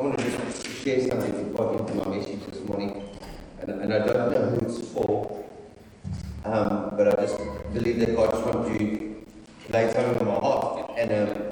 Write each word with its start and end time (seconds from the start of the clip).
I 0.00 0.02
want 0.02 0.18
to 0.18 0.24
just 0.30 0.66
share 0.82 0.98
something 0.98 1.54
I 1.60 1.72
get 1.72 1.80
into 1.80 1.94
my 1.94 2.16
message 2.16 2.40
this 2.46 2.64
morning. 2.66 3.06
And, 3.60 3.82
and 3.82 3.92
I 3.92 3.98
don't 3.98 4.32
know 4.32 4.46
who 4.48 4.64
it's 4.64 4.88
for, 4.92 5.44
um, 6.46 6.94
but 6.96 7.06
I 7.08 7.20
just 7.20 7.36
believe 7.74 7.98
that 8.00 8.16
God 8.16 8.30
just 8.30 8.46
wants 8.46 8.78
to 8.78 9.26
lay 9.68 9.92
something 9.92 10.26
on 10.26 10.26
my 10.26 10.40
heart. 10.40 10.90
And 10.96 11.12
um, 11.12 11.42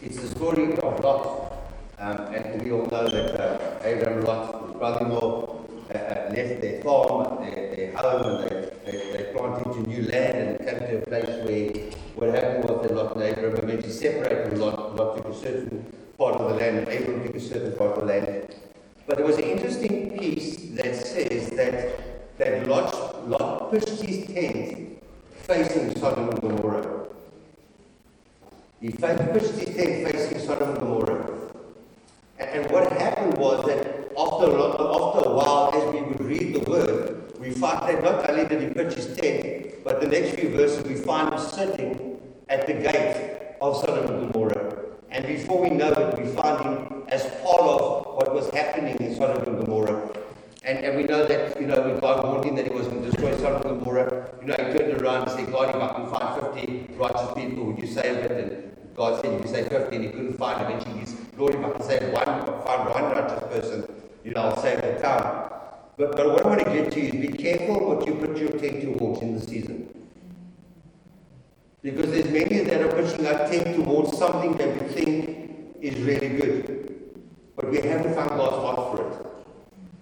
it's 0.00 0.20
the 0.20 0.28
story 0.28 0.74
of 0.74 1.00
Lot. 1.02 1.52
Um, 1.98 2.32
and 2.32 2.62
we 2.62 2.70
all 2.70 2.86
know 2.86 3.08
that 3.08 3.40
uh, 3.40 3.80
Abraham 3.82 4.22
Lot, 4.22 4.66
his 4.66 4.76
brother-in-law, 4.76 5.64
uh, 5.92 5.98
uh, 5.98 6.32
left 6.32 6.60
their 6.60 6.80
farm, 6.82 7.42
their, 7.42 7.74
their 7.74 7.96
home, 7.96 8.22
and 8.22 8.50
they, 8.50 8.70
they, 8.84 9.16
they 9.16 9.32
planted 9.34 9.66
into 9.66 9.90
new 9.90 10.02
land 10.02 10.36
and 10.36 10.58
came 10.60 10.78
to 10.78 11.02
a 11.02 11.06
place 11.06 11.44
where 12.14 12.30
what 12.30 12.32
happened 12.32 12.70
was 12.70 12.86
that 12.86 12.94
Lot 12.94 13.16
and 13.16 13.24
Abraham 13.24 13.68
eventually 13.68 13.92
separated. 13.92 14.58
Lot, 14.58 14.94
Lot 14.94 15.16
took 15.16 15.26
a 15.26 15.34
certain 15.34 15.95
part 16.18 16.36
of 16.36 16.50
the 16.50 16.56
land, 16.56 16.78
and 16.78 16.88
Abraham 16.88 17.26
took 17.26 17.36
a 17.36 17.40
certain 17.40 17.76
part 17.76 17.92
of 17.92 18.00
the 18.00 18.06
land. 18.06 18.54
But 19.06 19.18
there 19.18 19.26
was 19.26 19.36
an 19.36 19.44
interesting 19.44 20.18
piece 20.18 20.56
that 20.70 20.96
says 20.96 21.50
that, 21.50 22.38
that 22.38 22.66
Lot, 22.66 23.28
Lot 23.28 23.70
pitched 23.70 24.00
his 24.00 24.26
tent 24.26 25.02
facing 25.46 25.94
Sodom 25.96 26.30
and 26.30 26.40
Gomorrah. 26.40 27.06
He 28.80 28.90
pitched 28.90 29.54
his 29.54 29.76
tent 29.76 30.10
facing 30.10 30.40
Sodom 30.40 30.70
and 30.70 30.78
Gomorrah. 30.78 31.30
And, 32.38 32.50
and 32.50 32.70
what 32.70 32.90
happened 32.92 33.38
was 33.38 33.64
that 33.66 33.86
after, 34.18 34.46
after 34.56 35.28
a 35.28 35.34
while, 35.34 35.70
as 35.74 35.94
we 35.94 36.02
would 36.02 36.20
read 36.20 36.54
the 36.54 36.70
word, 36.70 37.32
we 37.38 37.50
find 37.52 37.88
that 37.88 38.02
not 38.02 38.28
only 38.28 38.46
did 38.46 38.62
he 38.62 38.68
pitch 38.70 38.94
his 38.94 39.16
tent, 39.16 39.84
but 39.84 40.00
the 40.00 40.08
next 40.08 40.34
few 40.34 40.48
verses 40.50 40.82
we 40.84 40.94
find 40.94 41.32
him 41.32 41.38
sitting 41.38 42.20
at 42.48 42.66
the 42.66 42.74
gate 42.74 43.56
of 43.60 43.76
Sodom 43.76 44.12
and 44.12 44.32
Gomorrah. 44.32 44.85
And 45.10 45.26
before 45.26 45.62
we 45.62 45.70
know 45.70 45.92
it, 45.92 46.18
we 46.18 46.26
find 46.32 46.62
him 46.62 47.02
as 47.08 47.22
part 47.42 47.60
of 47.60 48.06
what 48.16 48.34
was 48.34 48.50
happening 48.50 48.96
in 48.96 49.14
Sodom 49.14 49.42
and 49.46 49.64
Gomorrah. 49.64 50.10
And, 50.64 50.84
and 50.84 50.96
we 50.96 51.04
know 51.04 51.24
that, 51.24 51.60
you 51.60 51.66
know, 51.66 51.80
when 51.80 51.98
God 52.00 52.24
warned 52.24 52.44
him 52.44 52.56
that 52.56 52.66
he 52.66 52.72
was 52.72 52.88
going 52.88 53.02
to 53.04 53.10
destroy 53.10 53.36
Sodom 53.36 53.70
and 53.70 53.78
Gomorrah, 53.78 54.28
you 54.40 54.48
know, 54.48 54.54
he 54.58 54.76
turned 54.76 55.00
around 55.00 55.28
and 55.28 55.30
said, 55.30 55.52
God, 55.52 55.68
if 55.68 55.76
I 55.76 55.94
can 55.94 56.10
find 56.10 56.56
50 56.56 56.94
righteous 56.94 57.34
people, 57.34 57.64
would 57.66 57.78
you 57.78 57.86
save 57.86 58.16
it? 58.16 58.30
And 58.32 58.76
God 58.96 59.20
said, 59.20 59.32
if 59.34 59.42
you 59.42 59.48
save 59.48 59.68
50, 59.68 59.96
and 59.96 60.04
he 60.04 60.10
couldn't 60.10 60.36
find. 60.36 60.60
Eventually, 60.62 61.00
he's, 61.00 61.14
Lord, 61.36 61.54
if 61.54 61.64
I 61.64 61.70
can 61.70 61.82
save 61.82 62.12
one, 62.12 62.24
find 62.24 62.90
one 62.90 63.04
righteous 63.12 63.42
person, 63.48 63.94
you 64.24 64.32
know, 64.32 64.42
I'll 64.42 64.56
save 64.56 64.80
the 64.80 64.98
town. 65.00 65.52
But, 65.96 66.16
but 66.16 66.30
what 66.30 66.44
I 66.44 66.48
want 66.48 66.60
to 66.64 66.70
get 66.72 66.90
to 66.92 67.00
is 67.00 67.12
be 67.12 67.28
careful 67.28 67.88
what 67.88 68.06
you 68.06 68.14
put 68.14 68.36
your 68.36 68.50
tent 68.50 68.82
towards 68.82 69.22
in 69.22 69.38
the 69.38 69.40
season. 69.40 70.05
Because 71.86 72.10
there's 72.10 72.30
many 72.30 72.64
that 72.64 72.82
are 72.82 72.88
pushing 72.88 73.24
our 73.28 73.46
tent 73.48 73.76
towards 73.76 74.18
something 74.18 74.56
that 74.56 74.70
we 74.74 74.88
think 74.88 75.76
is 75.80 75.94
really 76.00 76.30
good. 76.30 77.12
But 77.54 77.70
we 77.70 77.76
haven't 77.76 78.12
found 78.12 78.30
God's 78.30 78.56
heart 78.56 78.96
for 78.96 79.06
it. 79.06 79.26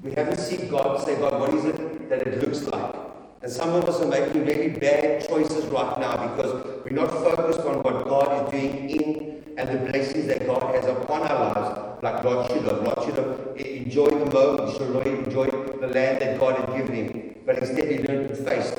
We 0.02 0.12
haven't 0.12 0.38
seen 0.38 0.70
God 0.70 1.04
say, 1.04 1.16
God, 1.16 1.38
what 1.38 1.52
is 1.52 1.66
it 1.66 2.08
that 2.08 2.26
it 2.26 2.40
looks 2.40 2.62
like? 2.62 2.94
And 3.42 3.52
some 3.52 3.74
of 3.74 3.86
us 3.86 4.00
are 4.00 4.06
making 4.06 4.46
really 4.46 4.70
bad 4.70 5.28
choices 5.28 5.66
right 5.66 6.00
now 6.00 6.28
because 6.28 6.54
we're 6.86 6.96
not 7.02 7.10
focused 7.10 7.60
on 7.60 7.82
what 7.82 8.08
God 8.08 8.32
is 8.32 8.50
doing 8.50 8.88
in 8.88 9.44
and 9.58 9.68
the 9.68 9.92
blessings 9.92 10.26
that 10.28 10.46
God 10.46 10.74
has 10.74 10.86
upon 10.86 11.20
our 11.20 11.52
lives, 11.52 12.02
like 12.02 12.24
Lot 12.24 12.50
should 12.50 12.62
have. 12.62 12.80
Lot 12.80 13.04
should 13.04 13.18
have 13.18 13.56
enjoyed 13.58 14.22
the 14.22 14.30
moment, 14.32 14.74
should 14.78 14.94
have 14.94 15.06
enjoyed 15.06 15.52
the 15.82 15.88
land 15.88 16.22
that 16.22 16.40
God 16.40 16.60
had 16.60 16.78
given 16.78 16.94
him. 16.94 17.36
But 17.44 17.58
instead, 17.58 17.90
he 17.90 17.98
learned 17.98 18.30
to 18.30 18.36
face 18.36 18.74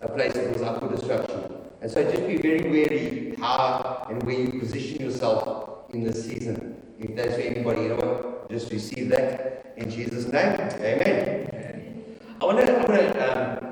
a 0.00 0.08
place 0.08 0.32
that 0.32 0.50
was 0.50 0.62
up 0.62 0.80
for 0.80 0.88
destruction. 0.88 1.67
And 1.80 1.90
so 1.90 2.02
just 2.02 2.26
be 2.26 2.36
very 2.36 2.68
wary 2.68 3.36
how 3.38 4.06
and 4.10 4.22
where 4.24 4.40
you 4.40 4.58
position 4.58 5.00
yourself 5.00 5.84
in 5.94 6.02
this 6.02 6.24
season. 6.26 6.82
If 6.98 7.14
that's 7.14 7.34
for 7.34 7.40
anybody, 7.40 7.82
you 7.82 7.88
know 7.90 7.96
what? 7.96 8.50
Just 8.50 8.72
receive 8.72 9.10
that 9.10 9.74
in 9.76 9.90
Jesus' 9.90 10.26
name. 10.26 10.58
Amen. 10.60 12.18
I 12.40 12.44
want 12.44 12.58
to, 12.58 12.72
I 12.72 12.76
want 12.76 12.86
to, 12.86 13.52
um, 13.52 13.68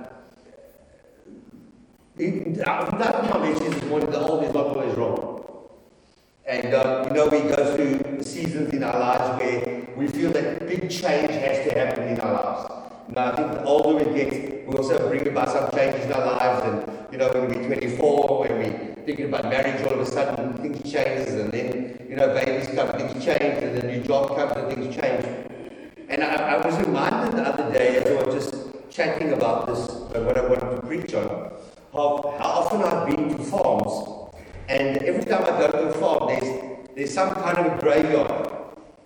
that's 2.98 3.31
my 3.31 3.38
message 3.38 3.75
this 3.75 3.84
morning. 3.84 4.10
The 4.10 4.20
old 4.20 4.44
is 4.44 4.54
not 4.54 4.66
always 4.66 4.94
wrong. 4.97 5.44
And 6.47 6.75
uh, 6.75 7.04
you 7.08 7.14
know, 7.14 7.26
we 7.26 7.41
go 7.41 7.75
through 7.75 8.22
seasons 8.22 8.72
in 8.72 8.84
our 8.84 8.98
lives 8.98 9.41
where 9.42 9.88
we 9.97 10.06
feel 10.06 10.31
that 10.31 10.66
big 10.66 10.82
change 10.88 11.32
has 11.32 11.69
to 11.69 11.75
happen 11.75 12.08
in 12.08 12.20
our 12.20 12.32
lives. 12.32 12.85
Now, 13.09 13.31
I 13.31 13.37
think 13.37 13.53
the 13.53 13.62
older 13.62 14.05
we 14.05 14.15
get, 14.19 14.67
we 14.67 14.75
also 14.75 15.09
bring 15.09 15.28
about 15.28 15.49
some 15.49 15.71
changes 15.71 16.06
in 16.06 16.12
our 16.12 16.27
lives. 16.27 16.62
And, 16.65 17.12
you 17.12 17.19
know, 17.19 17.28
when 17.28 17.49
we're 17.49 17.78
24, 17.78 18.41
when 18.41 18.59
we're 18.59 18.94
thinking 19.05 19.27
about 19.27 19.44
marriage, 19.44 19.81
all 19.87 19.93
of 19.93 20.00
a 20.00 20.06
sudden 20.06 20.55
things 20.55 20.83
change. 20.91 21.28
And 21.28 21.53
then, 21.53 22.06
you 22.09 22.17
know, 22.17 22.34
babies 22.34 22.67
come, 22.75 22.89
things 22.99 23.25
change. 23.25 23.62
And 23.62 23.78
then 23.78 23.87
new 23.87 24.00
job 24.03 24.34
comes 24.34 24.56
and 24.56 24.75
things 24.75 24.97
change. 24.97 25.25
And 26.09 26.25
I, 26.25 26.56
I 26.56 26.67
was 26.67 26.77
reminded 26.84 27.39
the 27.39 27.43
other 27.43 27.72
day, 27.72 27.97
as 27.97 28.11
I 28.11 28.22
was 28.25 28.34
just 28.44 28.91
chatting 28.91 29.33
about 29.33 29.69
this, 29.69 29.88
uh, 29.88 30.23
what 30.27 30.37
I 30.37 30.41
wanted 30.41 30.75
to 30.75 30.83
preach 30.83 31.15
on, 31.15 31.53
how, 31.93 32.34
how 32.38 32.50
often 32.61 32.83
I've 32.83 33.06
been 33.06 33.38
to 33.38 33.44
farms. 33.44 34.33
And 34.69 34.99
every 35.05 35.25
time 35.25 35.44
I 35.44 35.61
go 35.61 35.71
to 35.71 35.78
a 35.78 35.93
farm, 35.93 36.27
there's, 36.27 36.81
there's 36.97 37.15
some 37.15 37.33
kind 37.37 37.59
of 37.59 37.78
graveyard 37.81 38.50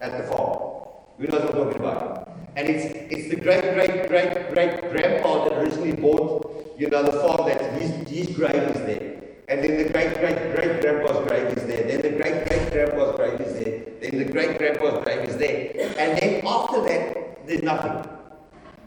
at 0.01 0.17
the 0.17 0.25
farm. 0.33 0.89
You 1.19 1.27
know 1.27 1.39
what 1.39 1.51
I'm 1.51 1.53
talking 1.53 1.81
about? 1.81 2.30
And 2.57 2.69
it's, 2.69 2.85
it's 3.11 3.31
the 3.31 3.37
great, 3.37 3.63
great, 3.75 4.09
great, 4.09 4.53
great 4.53 4.91
grandpa 4.91 5.49
that 5.49 5.59
originally 5.59 5.93
bought, 5.93 6.75
you 6.79 6.89
know, 6.89 7.03
the 7.03 7.13
farm 7.13 7.49
that 7.49 7.81
his, 7.81 7.91
his 8.09 8.37
grave 8.37 8.55
is 8.55 8.81
there. 8.83 9.21
And 9.49 9.63
then 9.65 9.79
the 9.79 9.93
great, 9.93 10.15
great, 10.15 10.55
great 10.55 10.81
grandpa's 10.81 11.29
grave 11.29 11.57
is 11.57 11.67
there. 11.67 11.83
Then 11.87 12.03
the 12.03 12.19
great, 12.19 12.47
great 12.47 12.73
grandpa's 12.73 13.17
grave 13.17 13.41
is 13.41 13.65
there. 13.65 13.83
Then 14.01 14.19
the 14.19 14.33
great 14.33 14.59
grandpa's 14.59 15.05
grave 15.05 15.29
is 15.29 15.37
there. 15.37 15.73
And 15.99 16.19
then 16.19 16.47
after 16.47 16.83
that, 16.83 17.47
there's 17.47 17.63
nothing. 17.63 18.11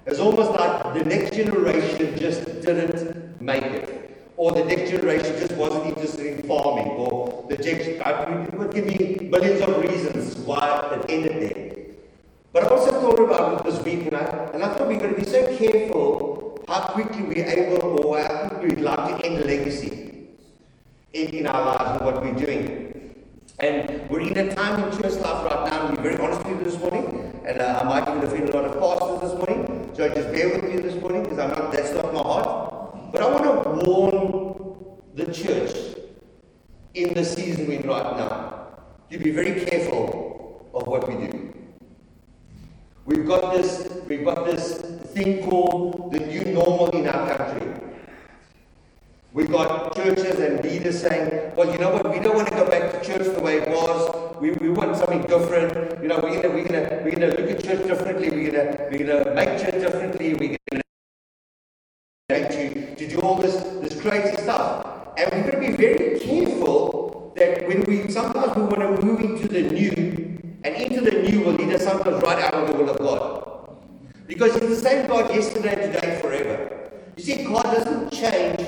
It's 0.05 0.19
almost 0.19 0.51
like 0.51 0.93
the 0.93 1.05
next 1.05 1.33
generation 1.33 2.17
just 2.17 2.45
didn't 2.61 3.41
make 3.41 3.63
it. 3.63 4.29
Or 4.35 4.51
the 4.51 4.65
next 4.65 4.89
generation 4.89 5.37
just 5.39 5.53
wasn't 5.53 5.87
interested 5.87 6.25
in 6.25 6.47
farming. 6.47 6.87
Or 6.87 7.45
the 7.49 7.57
next, 7.57 8.01
I 8.01 8.47
would 8.55 8.73
give 8.73 8.85
me 8.85 9.29
millions 9.29 9.61
of 9.61 9.81
reasons 9.81 10.35
why 10.37 10.99
it 10.99 11.09
ended 11.09 11.55
there. 11.55 11.82
But 12.53 12.65
I 12.65 12.67
also 12.67 12.91
thought 13.01 13.19
about 13.19 13.57
it 13.57 13.71
this 13.71 13.83
week, 13.83 14.05
and 14.05 14.15
I, 14.15 14.25
and 14.53 14.63
I 14.63 14.71
thought 14.75 14.87
we're 14.87 14.99
going 14.99 15.15
to 15.15 15.19
be 15.19 15.25
so 15.25 15.41
careful 15.57 16.63
how 16.67 16.81
quickly 16.93 17.23
we're 17.23 17.47
able, 17.47 18.05
or 18.05 18.19
how 18.19 18.47
quickly 18.47 18.75
we'd 18.75 18.81
like 18.85 19.07
to 19.09 19.25
end 19.25 19.43
a 19.43 19.45
legacy 19.45 20.27
in, 21.13 21.29
in 21.29 21.47
our 21.47 21.65
lives 21.65 21.97
and 21.97 22.05
what 22.05 22.21
we're 22.21 22.45
doing. 22.45 23.15
And 23.57 24.07
we're 24.07 24.21
in 24.21 24.37
a 24.37 24.53
time 24.53 24.83
in 24.83 24.91
church 24.91 25.13
life 25.13 25.45
right 25.45 25.71
now, 25.71 25.87
and 25.87 25.97
we're 25.97 26.03
very 26.03 26.17
honest 26.23 26.45
with 26.45 26.59
you 26.59 26.63
this 26.63 26.77
morning, 26.77 27.41
and 27.43 27.59
uh, 27.59 27.81
I 27.81 27.89
might 27.89 28.07
even 28.07 28.23
offend 28.23 28.49
a 28.49 28.55
lot 28.55 28.65
of 28.65 28.79
pastors 28.79 29.31
this 29.31 29.33
morning, 29.39 29.89
so 29.95 30.07
just 30.13 30.31
bear 30.31 30.49
with 30.49 30.63
me 30.63 30.79
this 30.79 31.01
morning, 31.01 31.23
because 31.23 31.39
I'm 31.39 31.49
not, 31.49 31.71
that's 31.71 31.91
not 31.95 32.13
my 32.13 32.21
heart. 32.21 33.11
But 33.11 33.23
I 33.23 33.31
want 33.31 33.45
to 33.45 33.89
warn 33.89 34.99
the 35.15 35.25
church 35.33 35.97
in 36.93 37.15
the 37.15 37.25
season 37.25 37.65
we're 37.67 37.79
in 37.79 37.87
right 37.87 38.15
now 38.15 38.67
to 39.09 39.17
be 39.17 39.31
very 39.31 39.65
careful 39.65 40.69
of 40.75 40.85
what 40.85 41.07
we 41.07 41.15
do. 41.15 41.53
We've 43.05 43.27
got 43.27 43.53
this, 43.53 44.01
we've 44.07 44.23
got 44.23 44.45
this 44.45 44.77
thing 45.13 45.43
called 45.49 46.13
the 46.13 46.19
new 46.19 46.45
normal 46.53 46.89
in 46.91 47.05
our 47.05 47.35
country. 47.35 47.73
We've 49.33 49.51
got 49.51 49.93
churches 49.93 50.39
and 50.39 50.63
leaders 50.63 51.01
saying, 51.01 51.51
well, 51.57 51.69
you 51.69 51.79
know 51.79 51.91
what, 51.91 52.09
we 52.09 52.19
don't 52.19 52.35
want 52.35 52.47
to 52.47 52.55
go 52.55 52.69
back 52.69 52.93
to 52.93 53.03
church 53.05 53.35
the 53.35 53.41
way 53.41 53.57
it 53.57 53.67
was. 53.67 54.39
We, 54.39 54.51
we 54.51 54.69
want 54.69 54.95
something 54.95 55.23
different. 55.23 56.01
You 56.01 56.07
know, 56.07 56.19
we're 56.23 56.41
gonna 56.41 56.53
we're 56.53 56.63
gonna 56.63 57.01
we're 57.03 57.11
gonna 57.11 57.27
look 57.27 57.49
at 57.51 57.63
church 57.63 57.85
differently, 57.87 58.29
we're 58.29 58.51
gonna 58.51 58.87
we're 58.89 59.05
gonna 59.05 59.35
make 59.35 59.59
church 59.59 59.81
differently, 59.81 60.35
we're 60.35 60.57
gonna 60.71 60.83
to, 62.29 62.95
to 62.95 63.07
do 63.07 63.19
all 63.19 63.35
this 63.35 63.55
this 63.81 63.99
crazy 64.01 64.37
stuff. 64.41 64.85
And 65.17 65.33
we've 65.33 65.45
got 65.45 65.51
to 65.51 65.59
be 65.59 65.75
very 65.75 66.19
careful 66.19 67.33
that 67.35 67.67
when 67.67 67.83
we 67.83 68.09
sometimes 68.09 68.55
we 68.55 68.63
want 68.63 68.79
to 68.79 69.05
move 69.05 69.19
into 69.19 69.47
the 69.47 69.61
new 69.63 70.33
and 70.63 70.75
into 70.75 71.01
the 71.01 71.11
new 71.23 71.41
will 71.41 71.53
lead 71.53 71.73
us 71.73 71.83
sometimes 71.83 72.23
right 72.23 72.41
out 72.43 72.53
of 72.53 72.67
the 72.67 72.77
will 72.77 72.89
of 72.89 72.97
God. 72.97 73.77
Because 74.27 74.53
He's 74.53 74.69
the 74.69 74.75
same 74.75 75.07
God 75.07 75.33
yesterday, 75.33 75.75
today, 75.75 76.19
forever. 76.21 76.89
You 77.17 77.23
see, 77.23 77.43
God 77.43 77.63
doesn't 77.63 78.11
change 78.11 78.61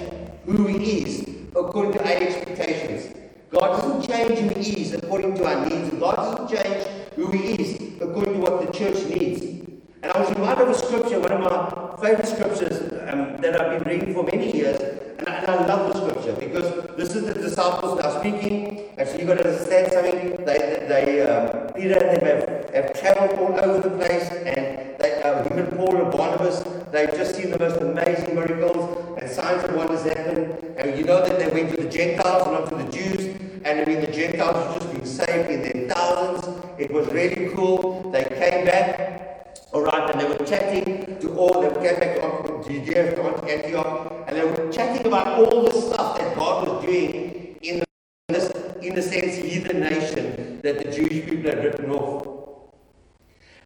who 0.46 0.68
He 0.68 1.02
is 1.02 1.28
according 1.56 1.94
to 1.94 2.00
our 2.04 2.22
expectations. 2.22 3.16
God 3.50 3.82
doesn't 3.82 4.08
change 4.08 4.40
who 4.40 4.60
He 4.60 4.82
is 4.82 4.94
according 4.94 5.36
to 5.36 5.46
our 5.46 5.66
needs. 5.70 5.90
God 5.98 6.16
doesn't 6.16 6.50
change 6.50 6.84
who 7.16 7.32
He 7.32 7.54
is 7.54 8.02
according 8.02 8.34
to 8.34 8.40
what 8.40 8.66
the 8.66 8.78
church 8.78 9.06
needs. 9.06 9.66
And 10.06 10.14
I 10.14 10.20
was 10.20 10.30
reminded 10.38 10.68
of 10.68 10.70
a 10.70 10.78
scripture, 10.78 11.20
one 11.20 11.32
of 11.32 11.42
my 11.42 11.98
favorite 12.00 12.28
scriptures 12.28 12.94
um, 13.10 13.42
that 13.42 13.60
I've 13.60 13.84
been 13.84 13.92
reading 13.92 14.14
for 14.14 14.22
many 14.22 14.56
years, 14.56 14.80
and 15.18 15.28
I, 15.28 15.34
and 15.38 15.50
I, 15.50 15.66
love 15.66 15.94
the 15.94 16.00
scripture 16.00 16.40
because 16.40 16.96
this 16.96 17.16
is 17.16 17.26
the 17.26 17.34
disciples 17.34 18.00
now 18.00 18.20
speaking, 18.20 18.94
and 19.00 19.10
so 19.10 19.18
you've 19.18 19.28
got 19.28 19.40
to 19.40 19.50
understand 19.50 19.92
something. 19.92 20.46
They, 20.46 20.86
they 20.88 21.22
um, 21.22 21.74
Peter 21.74 21.98
and 21.98 22.22
them 22.22 22.24
have, 22.24 22.70
have 22.70 23.02
traveled 23.02 23.40
all 23.40 23.60
over 23.60 23.90
the 23.90 23.98
place, 23.98 24.30
and 24.30 25.00
they, 25.00 25.24
uh, 25.24 25.44
him 25.46 25.58
and 25.58 25.76
Paul 25.76 25.96
and 25.96 26.12
Barnabas, 26.12 26.64
they've 26.92 27.10
just 27.10 27.36
seen 27.36 27.50
the 27.50 27.58
most 27.58 27.82
amazing 27.82 28.36
miracles, 28.36 29.18
and 29.20 29.28
signs 29.28 29.64
and 29.64 29.76
wonders 29.76 30.04
happen. 30.04 30.76
And 30.78 31.00
you 31.00 31.06
know 31.06 31.26
that 31.26 31.40
they 31.40 31.48
went 31.48 31.76
to 31.76 31.82
the 31.82 31.90
Gentiles, 31.90 32.46
not 32.46 32.70
to 32.70 32.76
the 32.76 32.92
Jews, 32.92 33.26
and 33.66 33.82
I 33.82 33.86
mean 33.86 34.02
the 34.02 34.12
Gentiles 34.12 34.56
have 34.56 34.84
just 34.84 34.94
been 34.94 35.06
saved 35.08 35.50
in 35.50 35.62
their 35.64 35.90
thousands, 35.90 36.64
It 36.78 36.92
was 36.92 37.08
really 37.08 37.50
cool. 37.56 38.12
They 38.12 38.24
came 38.26 38.66
back, 38.66 39.26
all 39.76 39.84
right, 39.84 40.10
and 40.10 40.22
they 40.22 40.26
were 40.26 40.46
chatting 40.46 41.20
to 41.20 41.36
all, 41.36 41.60
they 41.60 41.68
came 41.68 42.00
back 42.00 42.16
to 42.16 42.64
Judea, 42.66 43.14
to 43.14 43.22
Antioch, 43.44 44.24
and 44.26 44.38
they 44.38 44.46
were 44.46 44.72
chatting 44.72 45.06
about 45.06 45.38
all 45.38 45.64
the 45.64 45.72
stuff 45.74 46.18
that 46.18 46.34
God 46.34 46.66
was 46.66 46.86
doing 46.86 47.58
in 47.62 47.84
the, 48.30 48.78
in 48.82 48.96
the 48.96 49.02
sense, 49.02 49.36
heathen 49.36 49.82
nation 49.82 50.62
that 50.64 50.78
the 50.82 50.90
Jewish 50.90 51.26
people 51.26 51.52
had 51.52 51.62
written 51.62 51.92
off. 51.92 52.72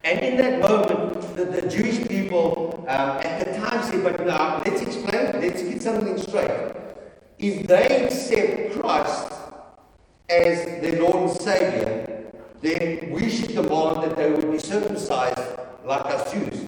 And 0.03 0.19
in 0.21 0.37
that 0.37 0.59
moment, 0.61 1.35
the, 1.35 1.45
the 1.45 1.69
Jewish 1.69 2.07
people 2.07 2.85
um, 2.87 3.21
at 3.21 3.45
the 3.45 3.59
time 3.59 3.83
said, 3.83 4.01
but 4.01 4.25
now 4.25 4.63
let's 4.65 4.81
explain, 4.81 5.39
let's 5.39 5.61
get 5.61 5.79
something 5.79 6.17
straight. 6.17 6.73
If 7.37 7.67
they 7.67 8.05
accept 8.05 8.79
Christ 8.79 9.31
as 10.27 10.81
their 10.81 11.03
Lord 11.03 11.29
and 11.29 11.39
Savior, 11.39 12.31
then 12.61 13.11
we 13.11 13.29
should 13.29 13.49
demand 13.49 14.01
that 14.01 14.15
they 14.17 14.31
would 14.31 14.51
be 14.51 14.57
circumcised 14.57 15.59
like 15.89 16.05
us 16.05 16.31
Jews. 16.31 16.65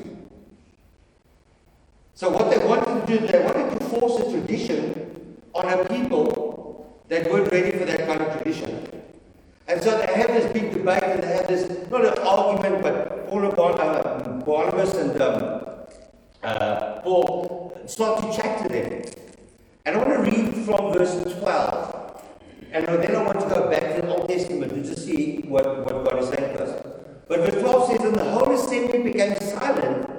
So 2.15 2.29
what 2.29 2.49
they 2.49 2.57
wanted 2.65 3.05
to 3.05 3.19
do, 3.19 3.27
they 3.27 3.43
wanted 3.43 3.79
to 3.79 3.85
force 3.85 4.19
a 4.21 4.31
tradition 4.31 5.37
on 5.53 5.79
a 5.79 5.85
people 5.85 7.01
that 7.07 7.31
weren't 7.31 7.51
ready 7.51 7.77
for 7.77 7.85
that 7.85 8.05
kind 8.07 8.21
of 8.21 8.33
tradition. 8.33 8.87
And 9.67 9.81
so 9.81 9.97
they 9.97 10.13
have 10.13 10.27
this 10.27 10.51
big 10.51 10.73
debate 10.73 11.03
and 11.03 11.23
they 11.23 11.27
have 11.27 11.47
this, 11.47 11.89
not 11.89 12.03
an 12.05 12.17
argument, 12.19 12.81
but 12.81 13.29
Paul 13.29 13.45
and 13.45 13.59
uh, 13.59 14.45
Barnabas 14.45 14.95
and 14.95 15.21
um, 15.21 15.65
uh, 16.43 17.01
Paul 17.01 17.79
start 17.85 18.21
to 18.21 18.35
chat 18.35 18.63
to 18.63 18.69
them. 18.69 19.03
And 19.85 19.95
I 19.95 19.99
want 20.03 20.25
to 20.25 20.31
read 20.31 20.65
from 20.65 20.93
verse 20.93 21.13
12. 21.39 22.23
And 22.73 22.87
then 22.87 23.15
I 23.15 23.23
want 23.23 23.39
to 23.39 23.47
go 23.47 23.69
back 23.69 23.95
to 23.95 24.01
the 24.01 24.15
Old 24.15 24.29
Testament 24.29 24.73
to 24.73 24.81
just 24.81 25.05
see 25.05 25.41
what, 25.47 25.85
what 25.85 26.05
God 26.05 26.23
is 26.23 26.29
saying 26.29 26.57
to 26.57 26.63
us. 26.63 27.00
But 27.31 27.49
verse 27.49 27.61
12 27.61 27.87
says, 27.87 28.01
And 28.01 28.15
the 28.15 28.25
whole 28.25 28.53
assembly 28.53 29.03
became 29.03 29.39
silent 29.39 30.09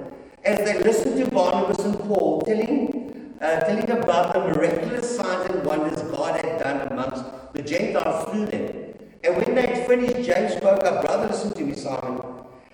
as 0.43 0.57
they 0.65 0.79
listened 0.81 1.23
to 1.23 1.29
Barnabas 1.29 1.77
and 1.85 1.99
Paul 1.99 2.41
telling, 2.41 3.35
uh, 3.39 3.59
telling 3.59 3.87
about 3.91 4.33
the 4.33 4.39
miraculous 4.39 5.15
signs 5.15 5.47
and 5.51 5.63
wonders 5.63 6.01
God 6.09 6.43
had 6.43 6.63
done 6.63 6.87
amongst 6.91 7.23
the 7.53 7.61
Gentiles 7.61 8.31
through 8.31 8.47
them. 8.47 8.95
And 9.23 9.37
when 9.37 9.53
they 9.53 9.61
had 9.61 9.85
finished, 9.85 10.27
James 10.27 10.53
spoke 10.53 10.83
up, 10.83 11.05
Brother, 11.05 11.27
listen 11.27 11.53
to 11.53 11.63
me, 11.63 11.75
Simon, 11.75 12.19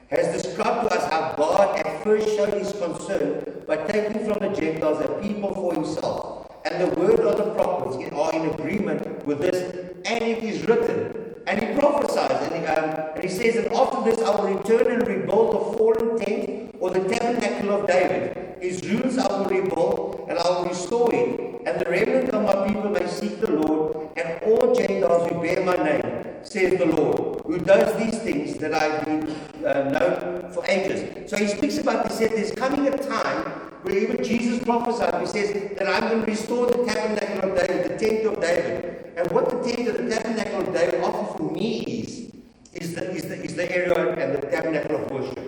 has 0.10 0.42
described 0.42 0.90
to 0.90 0.98
us 0.98 1.12
how 1.12 1.34
God 1.36 1.78
at 1.78 2.02
first 2.02 2.30
showed 2.38 2.54
his 2.54 2.72
concern 2.72 3.44
by 3.68 3.76
taking 3.88 4.24
from 4.24 4.40
the 4.40 4.56
Gentiles 4.56 5.04
a 5.04 5.22
people 5.22 5.54
for 5.54 5.74
himself 5.74 6.50
and 6.64 6.90
the 6.90 6.98
word 6.98 7.20
of 7.20 7.38
the 7.38 7.54
prophets 7.56 7.98
are 8.14 8.34
in 8.34 8.50
agreement 8.52 9.26
with 9.26 9.42
this, 9.42 9.92
and 10.06 10.24
it 10.24 10.42
is 10.44 10.66
written. 10.66 11.29
And 11.50 11.60
he 11.64 11.74
prophesies, 11.80 12.44
and 12.44 12.62
he, 12.62 12.66
um, 12.68 12.90
and 13.16 13.24
he 13.24 13.28
says, 13.28 13.56
And 13.56 13.74
after 13.74 14.04
this 14.04 14.22
I 14.22 14.36
will 14.36 14.54
return 14.54 14.86
and 14.92 15.08
rebuild 15.08 15.56
the 15.56 15.78
fallen 15.78 16.20
tent 16.20 16.76
or 16.80 16.92
the 16.92 17.00
tabernacle 17.10 17.72
of 17.72 17.88
David. 17.88 18.58
His 18.62 18.88
ruins 18.88 19.18
I 19.18 19.28
will 19.36 19.46
rebuild, 19.46 20.28
and 20.30 20.38
I 20.38 20.48
will 20.48 20.66
restore 20.66 21.10
it. 21.12 21.64
And 21.66 21.82
the 21.82 21.90
remnant 21.90 22.30
of 22.30 22.44
my 22.44 22.68
people 22.68 22.92
may 22.92 23.08
seek 23.08 23.42
the 23.42 23.52
Lord, 23.52 24.10
and 24.16 24.44
all 24.44 24.76
Gentiles 24.76 25.32
who 25.32 25.42
bear 25.42 25.66
my 25.66 25.76
name, 25.78 26.29
says 26.48 26.78
the 26.78 26.86
Lord, 26.86 27.42
who 27.46 27.60
does 27.60 27.96
these 27.98 28.20
things 28.20 28.58
that 28.58 28.74
I've 28.74 29.06
been 29.06 29.30
uh, 29.66 29.90
known 29.90 30.52
for 30.52 30.66
ages. 30.68 31.30
So 31.30 31.38
he 31.38 31.48
speaks 31.48 31.78
about, 31.78 32.12
he 32.12 32.18
said, 32.18 32.32
there's 32.32 32.52
coming 32.52 32.88
a 32.88 32.98
time 32.98 33.46
where 33.84 33.98
even 33.98 34.24
Jesus 34.24 34.64
prophesied, 34.64 35.22
he 35.22 35.28
says 35.28 35.54
that 35.78 35.88
I'm 35.88 36.10
going 36.10 36.26
to 36.26 36.32
restore 36.32 36.68
the 36.68 36.86
tabernacle 36.86 37.52
of 37.52 37.58
David, 37.58 37.92
the 37.92 38.06
tent 38.06 38.26
of 38.26 38.42
David. 38.42 39.14
And 39.18 39.32
what 39.32 39.50
the 39.50 39.72
tent 39.72 39.88
of 39.90 39.98
the 39.98 40.10
tabernacle 40.10 40.62
of 40.62 40.74
David 40.74 41.04
offers 41.04 41.38
for 41.38 41.52
me 41.52 41.80
is, 41.82 42.32
is 42.74 42.96
the, 42.96 43.12
is 43.12 43.24
the, 43.24 43.44
is 43.44 43.56
the 43.56 43.72
area 43.76 44.16
and 44.16 44.42
the 44.42 44.48
tabernacle 44.48 44.96
of 44.98 45.12
worship. 45.12 45.40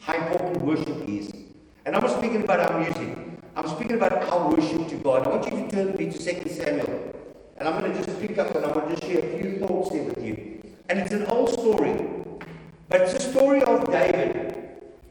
How 0.00 0.14
important 0.14 0.62
worship 0.62 1.08
is. 1.08 1.32
And 1.84 1.96
I'm 1.96 2.02
not 2.02 2.18
speaking 2.18 2.42
about 2.42 2.60
our 2.60 2.80
music. 2.80 3.16
I'm 3.56 3.68
speaking 3.68 3.96
about 3.96 4.12
our 4.12 4.50
worship 4.50 4.88
to 4.88 4.96
God. 4.96 5.26
I 5.26 5.30
want 5.30 5.44
you 5.44 5.50
to 5.50 5.70
turn 5.70 5.96
me 5.96 6.10
to 6.10 6.18
2 6.18 6.48
Samuel. 6.48 7.19
And 7.60 7.68
I'm 7.68 7.80
going 7.80 7.92
to 7.92 8.04
just 8.04 8.20
pick 8.20 8.38
up 8.38 8.52
and 8.56 8.64
I'm 8.64 8.72
going 8.72 8.88
to 8.88 8.96
just 8.96 9.04
share 9.04 9.24
a 9.24 9.38
few 9.38 9.58
thoughts 9.60 9.92
here 9.92 10.02
with 10.02 10.24
you. 10.24 10.62
And 10.88 10.98
it's 10.98 11.12
an 11.12 11.26
old 11.26 11.50
story. 11.50 11.94
But 12.88 13.02
it's 13.02 13.14
a 13.14 13.30
story 13.30 13.62
of 13.62 13.86
David 13.92 14.60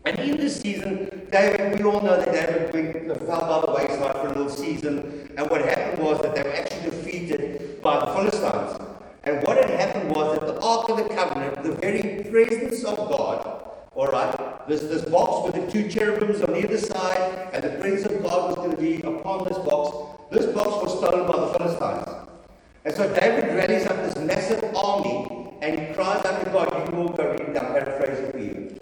and 0.10 0.18
in 0.19 0.38
this 0.38 0.60
season, 0.62 1.28
David, 1.31 1.78
we 1.78 1.84
all 1.84 2.01
know 2.01 2.18
that 2.18 2.31
David 2.31 2.74
went, 2.74 3.12
uh, 3.12 3.25
fell 3.25 3.42
by 3.42 3.66
the 3.66 3.72
wayside 3.74 4.16
for 4.16 4.25
a 4.25 4.30
little 4.30 4.50
season. 4.50 5.31
And 5.38 5.50
what 5.50 5.62
happened 5.62 6.04
was 6.04 6.22
that 6.22 6.34
they 6.34 6.42
were 6.42 6.56
actually 6.56 6.90
defeated 6.90 7.80
by 7.84 8.00
the 8.00 8.07
Philistines. 8.13 8.81
And 9.25 9.44
what 9.45 9.57
had 9.57 9.69
happened 9.69 10.16
was 10.16 10.40
that 10.40 10.48
the 10.48 10.60
Ark 10.62 10.90
of 10.90 10.98
the 10.98 11.13
Covenant, 11.13 11.62
the 11.63 11.74
very 11.74 12.24
presence 12.24 12.84
of 12.86 12.98
God, 12.98 13.69
all 13.94 14.07
right, 14.07 14.68
this, 14.68 14.81
this 14.81 15.04
box 15.04 15.45
with 15.45 15.63
the 15.63 15.72
two 15.72 15.90
cherubims 15.90 16.42
on 16.42 16.56
either 16.56 16.78
side, 16.78 17.50
and 17.54 17.63
the 17.63 17.78
presence 17.80 18.12
of 18.12 18.24
God 18.24 18.48
was 18.48 18.56
going 18.56 18.72
to 18.72 18.78
be 18.78 19.02
upon 19.02 19.48
this 19.48 19.57
box. 19.57 20.18
This 20.31 20.45
box 20.48 20.69
was 20.84 20.98
stolen 20.98 21.28
by 21.30 21.40
the 21.40 21.54
Philistines. 21.60 22.29
And 22.86 22.96
so 22.96 23.14
David 23.14 23.56
rallies 23.56 23.86
up 23.88 23.98
this 23.98 24.16
massive 24.18 24.64
army 24.76 25.58
and 25.62 25.80
he 25.80 25.94
cries 25.94 26.24
out 26.26 26.44
to 26.44 26.50
God. 26.50 26.72
You 26.90 26.98
all 27.00 27.10
go 27.10 27.31
read 27.31 27.54
that, 27.54 27.74
paraphrasing 27.74 28.31
for 28.31 28.38
you. 28.38 28.80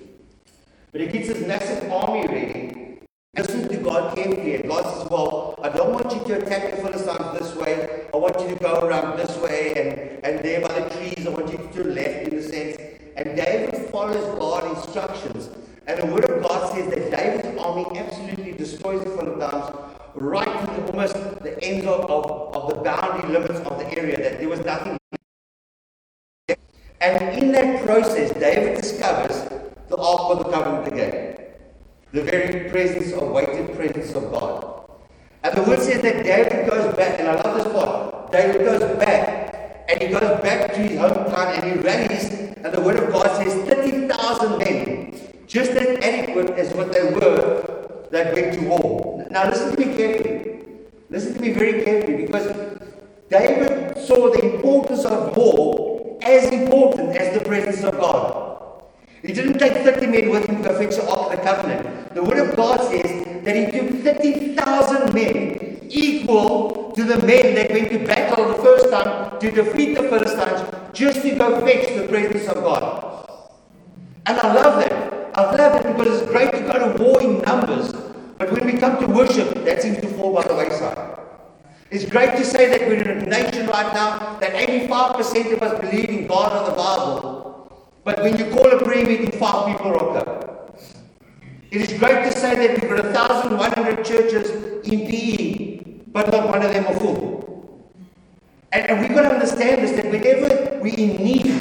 But 0.91 1.01
he 1.01 1.07
gets 1.07 1.29
his 1.29 1.47
massive 1.47 1.91
army 1.91 2.27
ready. 2.27 2.99
Listen 3.35 3.67
to 3.67 3.77
God 3.77 4.15
carefully. 4.15 4.55
And 4.55 4.69
God 4.69 4.83
says, 4.83 5.09
Well, 5.09 5.59
I 5.61 5.69
don't 5.69 5.93
want 5.93 6.13
you 6.13 6.23
to 6.25 6.41
attack 6.41 6.71
the 6.71 6.77
Philistines 6.77 7.39
this 7.39 7.55
way. 7.55 8.07
I 8.13 8.17
want 8.17 8.39
you 8.39 8.47
to 8.47 8.55
go 8.55 8.79
around 8.79 9.17
this 9.17 9.35
way 9.37 9.73
and, 9.75 10.25
and 10.25 10.45
there 10.45 10.61
by 10.61 10.79
the 10.79 10.89
trees. 10.95 11.25
I 11.25 11.29
want 11.29 11.51
you 11.51 11.57
to 11.57 11.73
do 11.73 11.83
left 11.89 12.27
in 12.27 12.37
a 12.37 12.41
sense. 12.41 12.77
And 13.15 13.35
David 13.35 13.89
follows 13.89 14.39
God's 14.39 14.85
instructions. 14.85 15.49
And 15.87 16.01
the 16.01 16.05
word 16.05 16.29
of 16.29 16.43
God 16.43 16.73
says 16.73 16.89
that 16.89 17.11
David's 17.11 17.57
army 17.57 17.85
absolutely 17.97 18.51
destroys 18.51 19.03
the 19.05 19.09
Philistines 19.11 19.71
right 20.15 20.65
to 20.65 20.85
almost 20.87 21.13
the 21.41 21.57
ends 21.63 21.85
of, 21.85 22.09
of, 22.11 22.55
of 22.55 22.69
the 22.69 22.75
boundary 22.83 23.29
limits 23.29 23.59
of 23.61 23.77
the 23.79 23.97
area, 23.97 24.17
that 24.17 24.39
there 24.39 24.49
was 24.49 24.59
nothing. 24.65 24.97
And 26.99 27.39
in 27.41 27.51
that 27.53 27.85
process, 27.85 28.33
David 28.33 28.81
discovers 28.81 29.47
the 29.87 29.97
Ark 29.97 30.31
of 30.31 30.37
the 30.39 30.51
Covenant 30.51 30.87
again. 30.87 31.37
The 32.11 32.23
very 32.23 32.69
presence 32.69 33.13
of 33.13 33.29
weighted 33.31 33.75
presence 33.75 34.13
of 34.13 34.31
God. 34.31 34.89
And 35.43 35.55
the 35.55 35.63
word 35.63 35.79
says 35.79 36.01
that 36.01 36.23
David 36.23 36.69
goes 36.69 36.95
back, 36.95 37.19
and 37.19 37.29
I 37.29 37.35
love 37.35 37.63
this 37.63 37.71
part. 37.71 38.31
David 38.31 38.65
goes 38.65 38.81
back, 38.97 39.85
and 39.87 40.01
he 40.01 40.07
goes 40.09 40.41
back 40.41 40.73
to 40.73 40.79
his 40.79 40.99
hometown, 40.99 41.61
and 41.61 41.63
he 41.63 41.79
rallies, 41.79 42.33
and 42.57 42.73
the 42.73 42.81
word 42.81 42.97
of 42.97 43.11
God 43.11 43.27
says 43.37 43.53
30,000 43.69 44.57
men, 44.57 45.16
just 45.47 45.71
as 45.71 45.97
adequate 46.03 46.51
as 46.51 46.73
what 46.73 46.91
they 46.91 47.03
were 47.03 48.05
that 48.11 48.33
went 48.33 48.53
to 48.53 48.67
war. 48.67 49.25
Now 49.31 49.49
listen 49.49 49.75
to 49.75 49.79
me 49.79 49.95
carefully. 49.95 50.59
Listen 51.09 51.33
to 51.35 51.41
me 51.41 51.53
very 51.53 51.83
carefully, 51.83 52.25
because 52.25 52.47
David 53.29 53.97
saw 53.97 54.29
the 54.29 54.55
importance 54.55 55.05
of 55.05 55.35
war 55.37 56.19
as 56.21 56.51
important 56.51 57.15
as 57.15 57.37
the 57.37 57.45
presence 57.45 57.83
of 57.83 57.97
God. 57.97 58.43
He 59.21 59.33
didn't 59.33 59.57
take 59.57 59.73
30 59.73 60.07
men 60.07 60.29
with 60.29 60.47
him 60.47 60.61
to 60.63 60.73
fetch 60.73 60.95
the 60.95 61.03
of 61.03 61.31
the 61.31 61.37
Covenant. 61.37 62.13
The 62.13 62.23
Word 62.23 62.49
of 62.49 62.55
God 62.55 62.81
says 62.81 63.43
that 63.43 63.55
he 63.55 63.65
took 63.71 64.03
30,000 64.03 65.13
men, 65.13 65.87
equal 65.89 66.91
to 66.91 67.03
the 67.03 67.17
men 67.25 67.55
that 67.55 67.71
went 67.71 67.89
to 67.91 67.99
battle 68.05 68.49
the 68.49 68.61
first 68.61 68.89
time 68.89 69.39
to 69.39 69.51
defeat 69.51 69.95
the 69.95 70.03
Philistines, 70.03 70.61
just 70.93 71.21
to 71.21 71.35
go 71.35 71.65
fetch 71.65 71.95
the 71.95 72.07
presence 72.07 72.47
of 72.47 72.55
God. 72.55 73.29
And 74.25 74.37
I 74.37 74.53
love 74.53 74.79
that. 74.81 74.86
It's 76.07 76.31
great 76.31 76.51
to 76.51 76.59
go 76.61 76.93
to 76.93 77.03
war 77.03 77.21
in 77.21 77.39
numbers, 77.39 77.91
but 78.37 78.51
when 78.51 78.65
we 78.65 78.73
come 78.73 78.99
to 78.99 79.07
worship, 79.07 79.53
that 79.65 79.81
seems 79.81 79.99
to 79.99 80.07
fall 80.07 80.33
by 80.33 80.47
the 80.47 80.55
wayside. 80.55 81.19
It's 81.91 82.05
great 82.05 82.31
to 82.37 82.45
say 82.45 82.67
that 82.69 82.87
we're 82.87 83.01
in 83.01 83.23
a 83.23 83.25
nation 83.25 83.67
right 83.67 83.93
now 83.93 84.37
that 84.39 84.53
85% 84.53 85.53
of 85.53 85.61
us 85.61 85.79
believe 85.81 86.09
in 86.09 86.27
God 86.27 86.51
or 86.53 86.69
the 86.69 86.75
Bible. 86.75 87.97
But 88.03 88.21
when 88.21 88.37
you 88.37 88.45
call 88.51 88.71
a 88.71 88.83
prayer 88.83 89.05
meeting, 89.05 89.31
five 89.31 89.75
people 89.75 89.91
rock 89.91 90.15
up. 90.15 90.79
It 91.71 91.81
is 91.81 91.99
great 91.99 92.23
to 92.23 92.37
say 92.37 92.55
that 92.55 92.81
we've 92.81 92.89
got 92.89 93.03
1,100 93.03 94.05
churches 94.05 94.49
in 94.87 95.07
PE, 95.07 96.03
but 96.13 96.31
not 96.31 96.47
one 96.47 96.61
of 96.61 96.71
them 96.71 96.87
are 96.87 96.99
full. 96.99 97.37
And, 98.71 98.89
and 98.89 99.01
we've 99.01 99.13
got 99.13 99.23
to 99.23 99.33
understand 99.35 99.83
this 99.83 99.91
that 99.91 100.11
whenever 100.11 100.79
we're 100.81 100.95
in 100.95 101.23
need, 101.23 101.56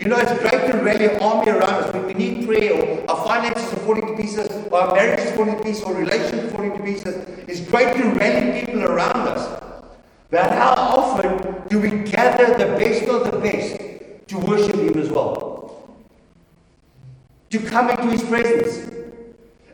you 0.00 0.08
know, 0.08 0.18
it's 0.18 0.40
great 0.40 0.70
to 0.70 0.78
rally 0.78 1.04
an 1.06 1.22
army 1.22 1.50
around 1.50 1.84
us 1.84 1.92
when 1.92 2.06
we 2.06 2.14
need 2.14 2.46
prayer 2.46 2.72
or 2.74 3.10
our 3.10 3.24
finances 3.26 3.72
are 3.72 3.76
falling 3.76 4.06
to 4.06 4.16
pieces 4.16 4.48
or 4.70 4.80
our 4.80 4.94
marriage 4.94 5.20
is 5.20 5.30
falling 5.32 5.56
to 5.56 5.62
pieces 5.62 5.82
or 5.84 5.94
relationships 5.94 6.52
falling 6.52 6.76
to 6.76 6.82
pieces. 6.82 7.28
It's 7.46 7.60
great 7.60 7.96
to 7.96 8.08
rally 8.18 8.64
people 8.64 8.82
around 8.82 9.28
us. 9.28 9.62
But 10.30 10.52
how 10.52 10.72
often 10.72 11.68
do 11.68 11.80
we 11.80 11.90
gather 12.10 12.46
the 12.56 12.76
best 12.78 13.08
of 13.08 13.30
the 13.30 13.38
best 13.38 14.28
to 14.28 14.38
worship 14.38 14.76
Him 14.76 14.98
as 14.98 15.10
well? 15.10 15.60
to 17.50 17.58
come 17.58 17.90
into 17.90 18.10
his 18.10 18.22
presence. 18.22 18.88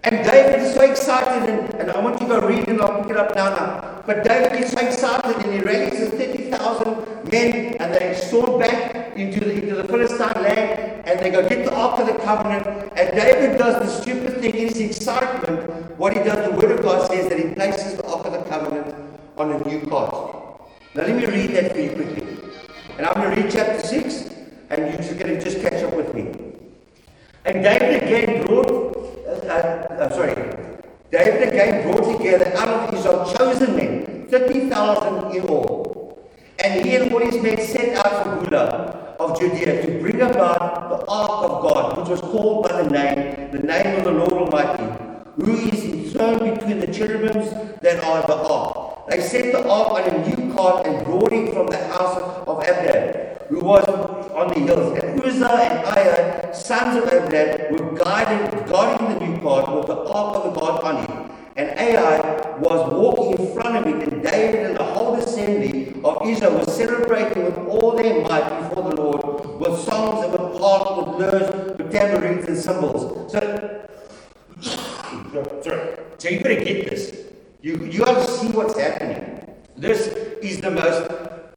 And 0.05 0.25
David 0.25 0.61
is 0.63 0.75
so 0.75 0.83
excited, 0.83 1.49
and, 1.49 1.75
and 1.75 1.91
I 1.91 2.01
want 2.01 2.21
you 2.21 2.29
to 2.29 2.41
go 2.41 2.47
read 2.47 2.69
it, 2.69 2.81
I'll 2.81 3.03
pick 3.03 3.11
it 3.11 3.17
up 3.17 3.35
now, 3.35 3.51
now. 3.51 4.03
But 4.07 4.25
David 4.25 4.61
is 4.61 4.71
so 4.71 4.79
excited, 4.79 5.37
and 5.45 5.53
he 5.53 5.61
rallies 5.61 5.99
his 5.99 6.11
30,000 6.11 7.16
men 7.31 7.77
and 7.81 7.95
they 7.95 8.15
storm 8.15 8.59
back 8.59 9.17
into 9.17 9.41
the, 9.41 9.53
into 9.53 9.75
the 9.77 9.85
Philistine 9.85 10.43
land 10.43 11.07
and 11.07 11.21
they 11.21 11.31
go 11.31 11.49
get 11.49 11.65
the 11.65 11.75
Ark 11.75 12.01
of 12.01 12.07
the 12.07 12.15
Covenant. 12.23 12.67
And 12.97 13.17
David 13.17 13.59
does 13.59 13.83
the 13.83 14.03
stupid 14.03 14.41
thing 14.41 14.55
in 14.55 14.69
his 14.69 14.81
excitement. 14.81 15.99
What 15.99 16.17
he 16.17 16.23
does, 16.23 16.51
the 16.51 16.57
Word 16.57 16.73
of 16.73 16.83
God 16.83 17.09
says 17.09 17.29
that 17.29 17.39
he 17.39 17.55
places 17.55 17.97
the 17.97 18.07
Ark 18.07 18.27
of 18.27 18.33
the 18.33 18.43
Covenant 18.51 18.95
on 19.37 19.53
a 19.53 19.69
new 19.69 19.81
cart. 19.87 20.61
Now 20.95 21.03
let 21.03 21.17
me 21.17 21.27
read 21.27 21.51
that 21.51 21.73
for 21.73 21.81
you 21.81 21.91
quickly. 21.91 22.39
And 22.99 23.07
I'm 23.07 23.15
going 23.15 23.35
to 23.35 23.43
read 23.43 23.53
chapter 23.53 23.87
6 23.87 24.31
and 24.71 25.05
you're 25.05 25.19
going 25.19 25.39
to 25.39 25.41
just 25.41 25.61
catch 25.61 25.83
up 25.83 25.95
with 25.95 26.15
me. 26.15 26.33
And 27.45 27.63
David 27.63 28.03
again 28.03 28.47
brought, 28.47 28.97
uh, 29.27 29.31
uh, 29.31 30.11
sorry, 30.11 30.35
David 31.13 31.49
again 31.49 31.83
brought 31.85 32.19
together 32.19 32.53
out 32.57 32.69
of 32.69 32.95
Israel 32.95 33.33
chosen 33.35 33.77
men, 33.77 34.27
30,000 34.29 35.37
in 35.37 35.47
all. 35.47 36.06
And 36.67 36.85
he 36.85 36.97
and 36.97 37.13
all 37.13 37.21
his 37.21 37.41
men 37.41 37.65
set 37.65 37.95
out 38.05 38.25
for 38.25 38.45
Beulah 38.45 39.15
of 39.21 39.39
Judea 39.39 39.87
to 39.87 40.01
bring 40.01 40.21
about 40.21 40.91
the 40.91 40.99
ark 41.07 41.45
of 41.49 41.63
God, 41.63 41.97
which 41.97 42.09
was 42.09 42.21
called 42.21 42.69
by 42.69 42.83
the 42.83 42.91
name, 42.91 43.53
the 43.53 43.61
name 43.61 43.99
of 43.99 44.03
the 44.03 44.11
Lord 44.11 44.33
Almighty, 44.33 44.83
who 45.37 45.53
is 45.69 45.85
enthroned 45.85 46.59
between 46.59 46.81
the 46.81 46.89
cherubims 46.89 47.51
that 47.83 48.03
are 48.03 48.27
the 48.27 48.35
ark. 48.35 49.07
They 49.09 49.21
set 49.21 49.53
the 49.53 49.63
ark 49.69 49.93
on 49.93 50.11
a 50.11 50.27
new 50.27 50.53
cart 50.55 50.89
and 50.89 51.05
brought 51.05 51.33
it 51.33 51.55
from 51.55 51.69
the 51.69 51.79
house 51.87 52.21
of 52.49 52.59
Abdad, 52.59 53.47
who 53.49 53.61
was 53.61 53.87
on 54.35 54.49
the 54.49 54.59
hills. 54.59 54.99
And 54.99 55.23
Uzzah 55.23 55.63
and 55.71 55.85
Ahio, 55.87 56.53
sons 56.53 56.97
of 56.97 57.05
Abdad, 57.05 57.71
were 57.71 57.95
guided, 57.95 58.67
guarding 58.67 59.17
the 59.17 59.25
new 59.25 59.41
cart 59.41 59.73
with 59.73 59.87
the 59.87 59.95
ark 59.95 60.35
of 60.35 60.53
the 60.53 60.61
God 60.61 60.83
on 60.83 61.05
it. 61.05 61.33
And 61.55 61.71
Ai 61.79 62.59
was 62.59 62.93
walking 62.93 63.39
in 63.39 63.55
front 63.55 63.77
of 63.77 63.87
it, 63.87 64.13
and 64.13 64.23
David 64.23 64.67
and 64.67 64.77
the 64.77 64.85
whole 64.85 65.17
of 66.07 66.29
Israel 66.29 66.59
were 66.59 66.65
celebrating 66.65 67.45
with 67.45 67.59
all 67.69 67.97
their 67.97 68.23
might 68.23 68.49
before 68.61 68.91
the 68.91 68.97
Lord, 68.97 69.61
with 69.61 69.81
songs 69.81 70.25
and 70.25 70.33
with 70.33 70.61
harps, 70.61 70.91
with 70.97 71.09
lyres, 71.21 71.79
with 71.79 71.93
tambourines 71.93 72.47
and 72.47 72.57
cymbals. 72.57 73.33
So. 73.33 73.83
So 76.19 76.29
you 76.31 76.41
better 76.41 76.65
get 76.65 76.89
this. 76.89 77.27
You 77.61 77.77
you 77.85 78.05
have 78.05 78.25
to 78.25 78.33
see 78.33 78.49
what's 78.49 78.79
happening. 78.79 79.55
This 79.77 80.07
is 80.41 80.61
the 80.61 80.71
most 80.71 81.11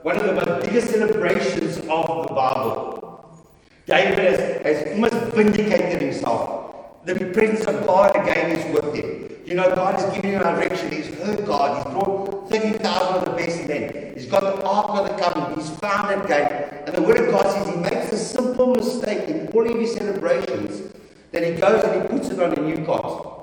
one 0.04 0.18
of 0.18 0.26
the 0.26 0.34
most 0.34 0.66
biggest 0.66 0.90
celebrations 0.90 1.78
of 1.78 2.28
the 2.28 2.34
Bible. 2.34 3.40
David 3.86 4.20
has, 4.20 4.40
has 4.64 4.92
almost 4.94 5.36
vindicated 5.36 6.02
himself. 6.02 7.06
The 7.06 7.16
presence 7.16 7.66
of 7.66 7.86
God 7.86 8.16
again 8.16 8.52
is 8.52 8.76
with 8.76 8.94
him. 8.94 9.30
You 9.46 9.56
know, 9.56 9.74
God 9.74 10.00
has 10.00 10.14
given 10.14 10.32
him 10.32 10.42
direction. 10.42 10.92
He's 10.92 11.08
heard 11.16 11.46
God. 11.46 11.84
He's 11.84 11.94
brought 11.94 12.50
30,000 12.50 13.29
He's 13.50 14.26
got 14.26 14.42
the 14.42 14.62
Ark 14.64 14.90
of 14.90 15.08
the 15.08 15.24
Covenant. 15.24 15.62
He's 15.62 15.70
found 15.80 16.10
that 16.10 16.28
gate. 16.28 16.84
And 16.86 16.96
the 16.96 17.02
Word 17.02 17.18
of 17.18 17.32
God 17.32 17.44
says 17.44 17.74
he 17.74 17.80
makes 17.80 18.12
a 18.12 18.18
simple 18.18 18.76
mistake 18.76 19.30
in 19.30 19.48
all 19.48 19.70
of 19.70 19.80
his 19.80 19.94
celebrations 19.94 20.94
that 21.32 21.44
he 21.44 21.54
goes 21.60 21.84
and 21.84 22.02
he 22.02 22.08
puts 22.08 22.30
it 22.30 22.40
on 22.40 22.54
a 22.54 22.62
new 22.62 22.86
cart. 22.86 23.38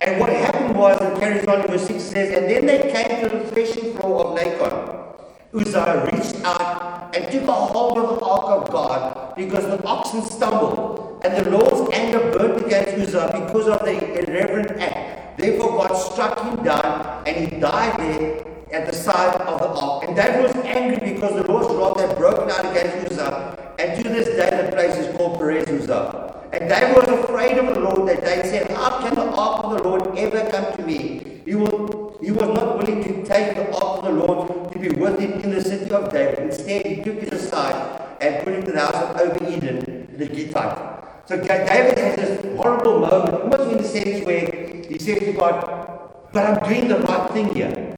And 0.00 0.18
what 0.18 0.30
happened 0.30 0.76
was, 0.76 1.00
it 1.00 1.20
carries 1.20 1.46
on 1.46 1.60
in 1.60 1.66
verse 1.66 1.86
6 1.86 2.02
says, 2.02 2.36
And 2.36 2.50
then 2.50 2.66
they 2.66 2.90
came 2.90 3.22
to 3.22 3.36
the 3.36 3.44
threshing 3.50 3.94
floor 3.98 4.26
of 4.26 4.38
Nacon. 4.38 5.00
Uzziah 5.52 6.08
reached 6.10 6.42
out 6.44 7.14
and 7.14 7.30
took 7.30 7.42
a 7.48 7.52
hold 7.52 7.98
of 7.98 8.18
the 8.18 8.24
ark 8.24 8.62
of 8.62 8.72
God 8.72 9.34
because 9.36 9.64
the 9.64 9.84
oxen 9.84 10.22
stumbled. 10.22 11.20
And 11.22 11.44
the 11.44 11.50
Lord's 11.50 11.92
anger 11.92 12.30
burnt 12.30 12.64
against 12.64 12.94
Uzziah 12.94 13.44
because 13.44 13.68
of 13.68 13.80
the 13.80 14.20
irreverent 14.20 14.80
act. 14.80 15.36
Therefore 15.36 15.86
God 15.86 15.94
struck 15.94 16.42
him 16.42 16.64
down 16.64 17.24
and 17.26 17.36
he 17.36 17.60
died 17.60 17.98
there 18.00 18.50
at 18.72 18.86
the 18.86 18.92
side 18.92 19.40
of 19.40 19.58
the 19.60 19.68
ark. 19.68 20.04
And 20.04 20.16
David 20.16 20.42
was 20.42 20.54
angry 20.64 21.12
because 21.12 21.34
the 21.34 21.50
Lord's 21.50 21.74
wrath 21.74 22.08
had 22.08 22.16
broken 22.16 22.50
out 22.50 22.64
against 22.70 23.12
Uzziah. 23.12 23.74
And 23.78 24.02
to 24.02 24.08
this 24.08 24.26
day 24.26 24.50
the 24.64 24.70
place 24.72 24.96
is 24.96 25.16
called 25.16 25.38
Perez 25.38 25.68
Uzzah. 25.68 26.30
And 26.52 26.68
David 26.68 26.96
was 26.96 27.08
afraid 27.24 27.58
of 27.58 27.74
the 27.74 27.80
Lord 27.80 28.08
that 28.08 28.20
day, 28.22 28.42
said, 28.42 28.70
How 28.72 29.00
can 29.00 29.14
the 29.14 29.30
ark 29.30 29.64
of 29.64 29.76
the 29.76 29.82
Lord 29.82 30.18
ever 30.18 30.50
come 30.50 30.76
to 30.76 30.82
me? 30.82 31.40
He, 31.44 31.54
will, 31.54 32.16
he 32.20 32.30
was 32.32 32.48
not 32.48 32.78
willing 32.78 33.02
to 33.04 33.24
take 33.24 33.54
the 33.54 33.72
ark 33.74 33.98
of 33.98 34.04
the 34.04 34.10
Lord 34.10 34.72
to 34.72 34.78
be 34.78 34.88
with 34.88 35.18
him 35.18 35.32
in 35.40 35.50
the 35.50 35.62
city 35.62 35.90
of 35.90 36.12
David. 36.12 36.38
Instead, 36.40 36.86
he 36.86 36.96
took 36.96 37.22
it 37.22 37.32
aside 37.32 38.02
and 38.20 38.44
put 38.44 38.52
it 38.52 38.68
in 38.68 38.74
the 38.74 38.80
house 38.80 38.94
of 38.94 39.20
Obed-Edom, 39.20 40.16
the 40.16 40.26
Gittite. 40.26 41.00
So 41.26 41.36
David 41.36 41.98
has 41.98 42.16
this 42.16 42.56
horrible 42.56 43.00
moment, 43.00 43.34
almost 43.34 43.70
in 43.70 43.78
the 43.78 43.84
sense 43.84 44.26
where 44.26 44.46
he 44.88 44.98
says 44.98 45.20
to 45.20 45.32
God, 45.32 46.10
But 46.32 46.44
I'm 46.46 46.68
doing 46.68 46.88
the 46.88 46.98
right 46.98 47.30
thing 47.30 47.54
here. 47.54 47.89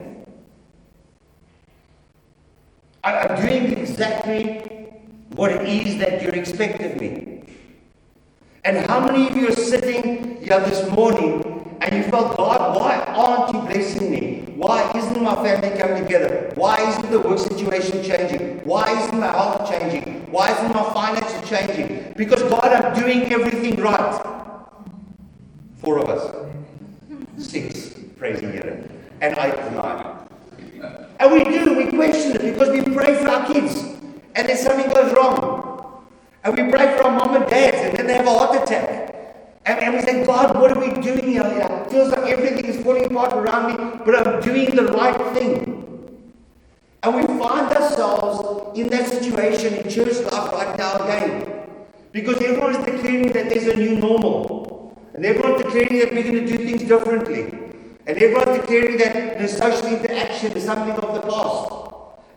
I'm 3.03 3.35
doing 3.41 3.77
exactly 3.77 4.59
what 5.35 5.51
it 5.51 5.67
is 5.67 5.97
that 5.97 6.21
you're 6.21 6.35
expecting 6.35 6.97
me. 6.97 7.43
And 8.63 8.77
how 8.85 9.05
many 9.05 9.27
of 9.27 9.35
you 9.35 9.49
are 9.49 9.51
sitting 9.51 10.41
here 10.41 10.59
this 10.61 10.89
morning 10.91 11.77
and 11.81 11.95
you 11.95 12.03
felt, 12.09 12.37
God, 12.37 12.79
why 12.79 12.99
aren't 12.99 13.53
you 13.53 13.61
blessing 13.61 14.09
me? 14.09 14.53
Why 14.55 14.89
isn't 14.95 15.21
my 15.21 15.35
family 15.35 15.77
coming 15.77 16.03
together? 16.03 16.53
Why 16.55 16.79
isn't 16.89 17.11
the 17.11 17.19
work 17.19 17.39
situation 17.39 18.01
changing? 18.01 18.59
Why 18.63 18.89
isn't 18.97 19.19
my 19.19 19.27
health 19.27 19.69
changing? 19.69 20.31
Why 20.31 20.53
isn't 20.53 20.73
my 20.73 20.93
finances 20.93 21.49
changing? 21.49 22.13
Because 22.15 22.41
God, 22.43 22.71
I'm 22.71 22.93
doing 22.97 23.33
everything 23.33 23.75
right. 23.81 24.57
Four 25.75 25.99
of 25.99 26.09
us. 26.09 26.33
Six, 27.37 27.95
praising 28.15 28.53
Him. 28.53 28.89
And 29.19 29.37
and 29.37 29.75
nine. 29.75 30.23
And 31.19 31.31
we 31.31 31.43
do, 31.43 31.77
we 31.77 31.87
question 31.87 32.35
it 32.35 32.53
because 32.53 32.69
we 32.69 32.81
pray 32.81 33.15
for 33.15 33.29
our 33.29 33.45
kids. 33.51 33.75
And 34.35 34.49
then 34.49 34.57
something 34.57 34.89
goes 34.91 35.13
wrong. 35.13 36.03
And 36.43 36.57
we 36.57 36.69
pray 36.71 36.97
for 36.97 37.03
our 37.05 37.11
mom 37.11 37.35
and 37.35 37.49
dads, 37.49 37.77
and 37.77 37.97
then 37.97 38.07
they 38.07 38.15
have 38.15 38.27
a 38.27 38.29
heart 38.29 38.61
attack. 38.61 39.13
And, 39.65 39.79
and 39.79 39.93
we 39.93 40.01
say, 40.01 40.25
God, 40.25 40.59
what 40.59 40.75
are 40.75 40.79
we 40.79 40.89
doing 41.01 41.29
here? 41.29 41.43
It 41.45 41.91
feels 41.91 42.09
like 42.09 42.29
everything 42.29 42.65
is 42.65 42.83
falling 42.83 43.05
apart 43.05 43.33
around 43.33 43.71
me, 43.71 44.01
but 44.05 44.27
I'm 44.27 44.41
doing 44.41 44.75
the 44.75 44.83
right 44.91 45.15
thing. 45.37 45.73
And 47.03 47.15
we 47.15 47.23
find 47.39 47.71
ourselves 47.71 48.77
in 48.77 48.87
that 48.89 49.07
situation 49.07 49.75
in 49.75 49.89
church 49.89 50.19
life 50.31 50.51
right 50.51 50.77
now 50.77 51.03
again. 51.03 51.67
Because 52.11 52.41
everyone 52.41 52.75
is 52.75 52.85
declaring 52.85 53.31
that 53.31 53.49
there's 53.49 53.67
a 53.67 53.77
new 53.77 53.95
normal. 53.95 54.97
And 55.13 55.25
everyone's 55.25 55.63
declaring 55.63 55.99
that 55.99 56.13
we're 56.13 56.23
going 56.23 56.45
to 56.45 56.57
do 56.57 56.57
things 56.57 56.83
differently. 56.83 57.62
And 58.05 58.17
everyone's 58.17 58.59
declaring 58.59 58.97
that 58.97 59.39
the 59.39 59.47
social 59.47 59.87
interaction 59.87 60.51
is 60.53 60.65
something 60.65 60.95
of 60.95 61.13
the 61.13 61.21
past 61.21 61.83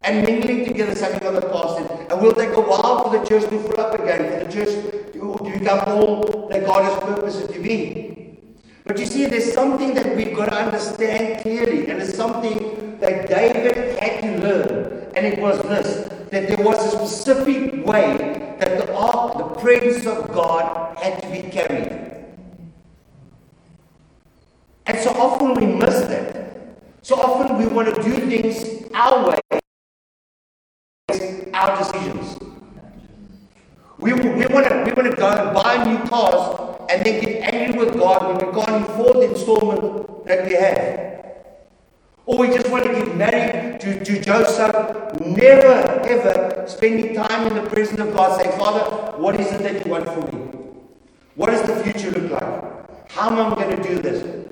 and 0.07 0.25
mingling 0.25 0.65
together 0.65 0.93
is 0.93 1.01
something 1.01 1.27
of 1.27 1.35
the 1.35 1.49
past. 1.49 1.81
And, 1.81 2.13
and 2.13 2.23
will 2.23 2.33
take 2.33 2.51
a 2.51 2.61
while 2.61 3.03
for 3.03 3.19
the 3.19 3.25
church 3.27 3.43
to 3.51 3.59
fill 3.59 3.81
up 3.81 3.99
again, 3.99 4.31
for 4.31 4.45
the 4.45 4.53
church 4.53 4.69
to, 5.13 5.37
to 5.45 5.59
become 5.59 5.81
all 5.89 6.49
that 6.49 6.65
God 6.65 6.85
has 6.85 6.99
purposed 7.03 7.41
it 7.43 7.53
to 7.55 7.61
be. 7.61 8.39
But 8.85 9.01
you 9.01 9.07
see, 9.07 9.27
there's 9.27 9.53
something 9.53 9.95
that 9.95 10.15
we've 10.15 10.37
got 10.37 10.51
to 10.51 10.55
understand 10.55 11.43
clearly, 11.43 11.89
and 11.89 12.01
it's 12.01 12.15
something 12.15 12.99
that 13.01 13.29
David 13.29 13.99
had 13.99 14.21
to 14.23 14.39
learn, 14.39 15.13
and 15.17 15.27
it 15.27 15.41
was 15.41 15.61
this 15.63 16.09
that 16.31 16.49
there 16.49 16.65
was 16.65 16.93
a 16.93 16.99
specific 16.99 17.87
way 17.87 18.57
that 18.59 18.79
the 18.79 18.95
ark, 18.95 19.39
the 19.39 19.61
presence 19.61 20.07
of 20.07 20.33
God, 20.33 20.97
had 20.99 21.23
to 21.23 21.31
be 21.31 21.49
carried. 21.51 21.76
And 24.97 25.05
so 25.05 25.11
often 25.11 25.53
we 25.53 25.67
miss 25.67 26.07
that. 26.07 26.81
So 27.03 27.17
often 27.17 27.59
we 27.59 27.67
want 27.67 27.95
to 27.95 28.03
do 28.03 28.13
things 28.17 28.91
our 28.95 29.29
way 29.29 29.61
our 31.53 31.77
decisions. 31.77 32.39
We, 33.99 34.15
we 34.15 34.47
want 34.47 34.69
to 34.69 34.85
we 34.87 34.93
want 34.95 35.11
to 35.11 35.15
go 35.15 35.29
and 35.29 35.55
buy 35.55 35.85
new 35.85 35.99
cars 36.09 36.89
and 36.89 37.05
then 37.05 37.21
get 37.23 37.53
angry 37.53 37.79
with 37.79 37.99
God 37.99 38.27
when 38.27 38.37
we 38.37 38.65
can't 38.65 38.89
afford 38.89 39.17
the 39.17 39.31
installment 39.33 40.25
that 40.25 40.47
we 40.47 40.55
have. 40.55 41.27
Or 42.25 42.39
we 42.39 42.47
just 42.49 42.71
want 42.71 42.85
to 42.85 42.93
get 42.95 43.15
married 43.17 43.79
to, 43.83 44.03
to 44.03 44.19
Joseph, 44.19 45.21
never 45.21 45.75
ever 46.09 46.65
spending 46.67 47.15
time 47.15 47.49
in 47.49 47.63
the 47.63 47.69
presence 47.69 48.01
of 48.01 48.15
God, 48.15 48.41
saying, 48.41 48.59
Father, 48.59 49.19
what 49.19 49.39
is 49.39 49.53
it 49.53 49.63
that 49.63 49.85
you 49.85 49.93
want 49.93 50.07
for 50.07 50.23
me? 50.33 50.39
What 51.35 51.51
does 51.51 51.67
the 51.67 51.85
future 51.85 52.19
look 52.19 52.33
like? 52.33 53.11
How 53.11 53.29
am 53.29 53.53
I 53.53 53.63
going 53.63 53.77
to 53.77 53.83
do 53.83 54.01
this? 54.01 54.47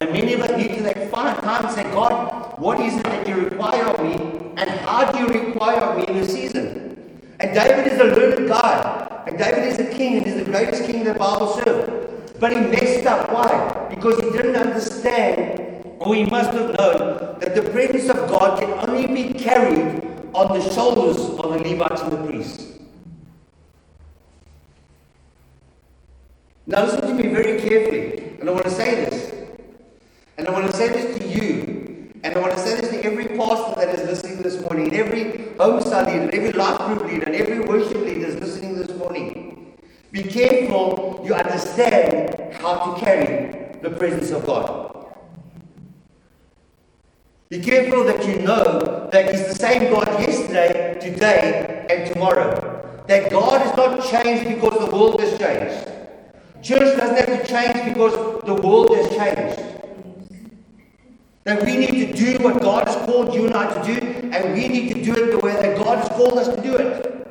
And 0.00 0.12
many 0.12 0.34
of 0.34 0.42
us 0.42 0.56
need 0.56 0.76
to 0.76 0.82
like 0.84 1.10
find 1.10 1.36
time 1.42 1.64
and 1.64 1.74
say, 1.74 1.82
God, 1.90 2.56
what 2.60 2.78
is 2.78 2.96
it 2.96 3.02
that 3.02 3.26
you 3.26 3.34
require 3.34 3.82
of 3.84 4.00
me? 4.00 4.14
And 4.56 4.70
how 4.70 5.10
do 5.10 5.18
you 5.18 5.26
require 5.26 5.80
of 5.80 5.96
me 5.98 6.06
in 6.06 6.20
this 6.20 6.32
season? 6.32 7.20
And 7.40 7.52
David 7.52 7.92
is 7.92 7.98
a 7.98 8.04
learned 8.04 8.46
guy. 8.48 9.24
And 9.26 9.36
David 9.36 9.64
is 9.64 9.78
a 9.80 9.90
king 9.92 10.18
and 10.18 10.26
he's 10.26 10.36
the 10.36 10.44
greatest 10.44 10.84
king 10.84 11.02
the 11.02 11.14
Bible 11.14 11.48
served. 11.48 12.38
But 12.38 12.52
he 12.52 12.60
messed 12.60 13.06
up. 13.06 13.32
Why? 13.32 13.88
Because 13.90 14.20
he 14.20 14.30
didn't 14.30 14.54
understand, 14.54 15.84
or 15.98 16.14
he 16.14 16.24
must 16.26 16.52
have 16.52 16.78
known, 16.78 17.40
that 17.40 17.56
the 17.56 17.62
presence 17.62 18.08
of 18.08 18.28
God 18.28 18.60
can 18.60 18.70
only 18.88 19.08
be 19.08 19.34
carried 19.36 20.00
on 20.32 20.56
the 20.56 20.62
shoulders 20.72 21.16
of 21.16 21.38
the 21.38 21.58
Levites 21.58 22.02
and 22.02 22.12
the 22.12 22.24
priests. 22.24 22.78
Now 26.66 26.84
listen 26.84 27.00
to 27.00 27.14
me 27.14 27.28
very 27.34 27.60
carefully. 27.60 28.36
And 28.38 28.48
I 28.48 28.52
want 28.52 28.64
to 28.64 28.70
say 28.70 28.94
this. 29.04 29.34
And 30.38 30.46
I 30.46 30.52
want 30.52 30.70
to 30.70 30.76
say 30.76 30.88
this 30.88 31.18
to 31.18 31.26
you, 31.26 32.12
and 32.22 32.36
I 32.36 32.38
want 32.38 32.52
to 32.52 32.60
say 32.60 32.80
this 32.80 32.90
to 32.90 33.04
every 33.04 33.26
pastor 33.36 33.74
that 33.74 33.88
is 33.88 34.04
every 34.98 35.24
homestyle 35.58 36.06
leader, 36.06 36.24
and 36.24 36.34
every 36.34 36.52
life 36.52 36.78
group 36.86 37.10
leader, 37.10 37.26
and 37.26 37.36
every 37.36 37.60
worship 37.60 37.98
leader 37.98 38.26
is 38.26 38.36
listening 38.36 38.76
this 38.76 38.96
morning. 38.96 39.76
Be 40.10 40.22
careful 40.22 41.22
you 41.24 41.34
understand 41.34 42.54
how 42.54 42.86
to 42.86 43.00
carry 43.00 43.78
the 43.82 43.90
presence 43.90 44.30
of 44.30 44.44
God. 44.46 45.06
Be 47.48 47.60
careful 47.60 48.04
that 48.04 48.26
you 48.26 48.40
know 48.40 49.08
that 49.10 49.30
He's 49.30 49.46
the 49.48 49.54
same 49.54 49.90
God 49.92 50.06
yesterday, 50.20 50.98
today, 51.00 51.86
and 51.88 52.12
tomorrow. 52.12 53.04
That 53.06 53.30
God 53.30 53.62
has 53.62 53.74
not 53.76 54.04
changed 54.04 54.48
because 54.54 54.78
the 54.78 54.94
world 54.94 55.20
has 55.20 55.38
changed. 55.38 55.88
Church 56.62 56.98
doesn't 56.98 57.16
have 57.16 57.40
to 57.40 57.46
change 57.46 57.94
because 57.94 58.44
the 58.44 58.54
world 58.54 58.94
has 58.96 59.08
changed. 59.10 59.77
That 61.48 61.64
we 61.64 61.78
need 61.78 62.08
to 62.08 62.12
do 62.12 62.44
what 62.44 62.60
God 62.60 62.86
has 62.86 62.96
called 63.06 63.32
you 63.32 63.46
and 63.46 63.54
I 63.54 63.72
to 63.72 63.94
do, 63.94 64.06
and 64.06 64.52
we 64.52 64.68
need 64.68 64.92
to 64.92 65.02
do 65.02 65.14
it 65.14 65.30
the 65.30 65.38
way 65.38 65.54
that 65.54 65.78
God 65.78 65.96
has 65.96 66.08
called 66.10 66.36
us 66.36 66.54
to 66.54 66.60
do 66.60 66.76
it. 66.76 67.26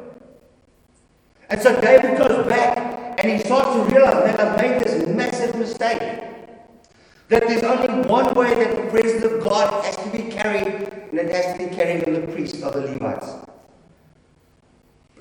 And 1.51 1.61
so 1.61 1.79
David 1.79 2.17
goes 2.17 2.47
back 2.47 3.23
and 3.23 3.31
he 3.31 3.37
starts 3.37 3.75
to 3.75 3.95
realize 3.95 4.23
that 4.23 4.39
I've 4.39 4.59
made 4.59 4.81
this 4.81 5.07
massive 5.07 5.55
mistake. 5.55 6.01
That 7.29 7.47
there's 7.47 7.61
only 7.61 8.09
one 8.09 8.33
way 8.33 8.55
that 8.55 8.75
the 8.75 8.89
presence 8.89 9.23
of 9.23 9.43
God 9.43 9.85
has 9.85 9.95
to 9.97 10.09
be 10.09 10.31
carried, 10.31 10.65
and 10.65 11.19
it 11.19 11.29
has 11.29 11.55
to 11.55 11.69
be 11.69 11.75
carried 11.75 12.07
on 12.07 12.13
the 12.15 12.21
priests 12.33 12.63
of 12.63 12.73
the 12.73 12.79
Levites. 12.79 13.27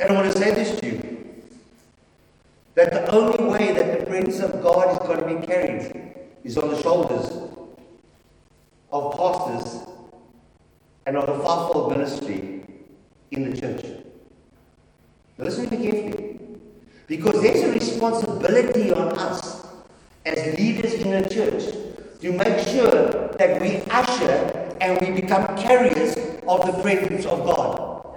And 0.01 0.11
I 0.11 0.15
want 0.15 0.33
to 0.33 0.39
say 0.39 0.55
this 0.55 0.81
to 0.81 0.87
you 0.87 1.43
that 2.77 2.93
the 2.93 3.11
only 3.11 3.45
way 3.45 3.75
that 3.75 4.01
the 4.01 4.07
presence 4.07 4.41
of 4.41 4.63
God 4.63 4.91
is 4.91 5.07
going 5.07 5.21
to 5.21 5.39
be 5.39 5.47
carried 5.47 6.15
is 6.45 6.57
on 6.57 6.71
the 6.71 6.81
shoulders 6.81 7.56
of 8.97 9.17
pastors 9.17 9.83
and 11.07 11.17
of 11.17 11.27
the 11.27 11.35
fivefold 11.43 11.93
ministry 11.93 12.65
in 13.31 13.51
the 13.51 13.61
church. 13.61 13.85
Listen 15.39 15.69
to 15.69 15.77
me 15.77 15.91
carefully. 15.91 16.41
Because 17.07 17.41
there's 17.43 17.63
a 17.63 17.73
responsibility 17.73 18.93
on 18.93 19.17
us 19.17 19.67
as 20.25 20.59
leaders 20.59 20.95
in 20.95 21.11
the 21.11 21.29
church 21.29 21.75
to 22.21 22.33
make 22.33 22.67
sure 22.67 23.29
that 23.39 23.61
we 23.61 23.83
usher 23.91 24.77
and 24.81 25.01
we 25.01 25.21
become 25.21 25.45
carriers 25.57 26.17
of 26.49 26.67
the 26.67 26.83
presence 26.83 27.27
of 27.27 27.45
God. 27.45 28.17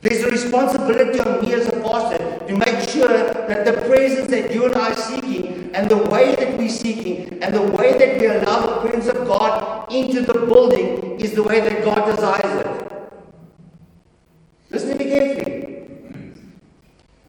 There's 0.00 0.24
a 0.24 0.30
responsibility 0.30 1.20
on 1.20 1.44
me 1.44 1.52
as 1.54 1.68
a 1.68 1.80
pastor 1.80 2.46
to 2.46 2.56
make 2.56 2.88
sure 2.88 3.08
that 3.08 3.64
the 3.64 3.72
presence 3.86 4.28
that 4.30 4.52
you 4.52 4.66
and 4.66 4.74
I 4.74 4.92
are 4.92 4.96
seeking 4.96 5.57
and 5.78 5.88
the 5.88 5.96
way 5.96 6.34
that 6.34 6.58
we're 6.58 6.68
seeking 6.68 7.40
and 7.40 7.54
the 7.54 7.62
way 7.62 7.96
that 7.96 8.20
we 8.20 8.26
allow 8.26 8.66
the 8.66 8.80
presence 8.80 9.06
of 9.06 9.28
God 9.28 9.92
into 9.92 10.22
the 10.22 10.34
building 10.34 11.20
is 11.20 11.34
the 11.34 11.42
way 11.44 11.60
that 11.60 11.84
God 11.84 12.04
desires 12.16 12.66
it. 12.66 13.12
Listen 14.70 14.98
to 14.98 15.04
me 15.04 15.10
carefully. 15.12 15.86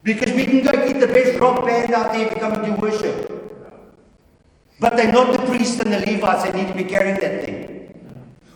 Because 0.01 0.33
we 0.33 0.45
can 0.45 0.63
go 0.63 0.71
get 0.71 0.99
the 0.99 1.05
best 1.05 1.39
rock 1.39 1.63
band 1.63 1.93
out 1.93 2.11
there 2.11 2.27
to 2.27 2.39
come 2.39 2.53
and 2.53 2.65
do 2.65 2.81
worship. 2.81 3.17
But 4.79 4.97
they're 4.97 5.11
not 5.11 5.31
the 5.31 5.45
priests 5.45 5.79
and 5.81 5.93
the 5.93 5.99
Levites 5.99 6.41
that 6.45 6.55
need 6.55 6.69
to 6.69 6.73
be 6.73 6.85
carrying 6.85 7.19
that 7.19 7.45
thing. 7.45 7.93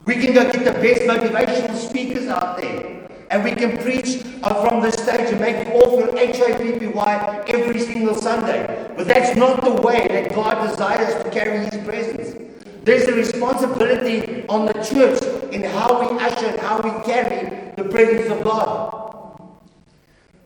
We 0.06 0.16
can 0.16 0.34
go 0.34 0.52
get 0.52 0.66
the 0.66 0.74
best 0.74 1.04
motivational 1.04 1.76
speakers 1.76 2.28
out 2.30 2.58
there. 2.58 3.03
And 3.34 3.44
we 3.44 3.56
can 3.56 3.80
preach 3.80 4.24
uh, 4.44 4.70
from 4.70 4.84
the 4.84 4.92
stage 4.92 5.32
and 5.32 5.42
make 5.42 5.56
it 5.56 5.74
all 5.74 5.98
feel 5.98 6.16
H-A-P-P-Y 6.16 7.44
every 7.48 7.80
single 7.80 8.14
Sunday. 8.14 8.94
But 8.96 9.08
that's 9.08 9.36
not 9.36 9.64
the 9.64 9.72
way 9.72 10.08
that 10.08 10.36
God 10.36 10.70
desires 10.70 11.24
to 11.24 11.32
carry 11.32 11.66
His 11.66 11.84
presence. 11.84 12.54
There's 12.84 13.08
a 13.08 13.14
responsibility 13.14 14.46
on 14.48 14.68
the 14.68 14.74
church 14.74 15.20
in 15.52 15.64
how 15.64 16.00
we 16.00 16.20
usher 16.20 16.46
and 16.46 16.60
how 16.60 16.80
we 16.82 16.92
carry 17.12 17.74
the 17.76 17.86
presence 17.86 18.30
of 18.30 18.44
God. 18.44 19.42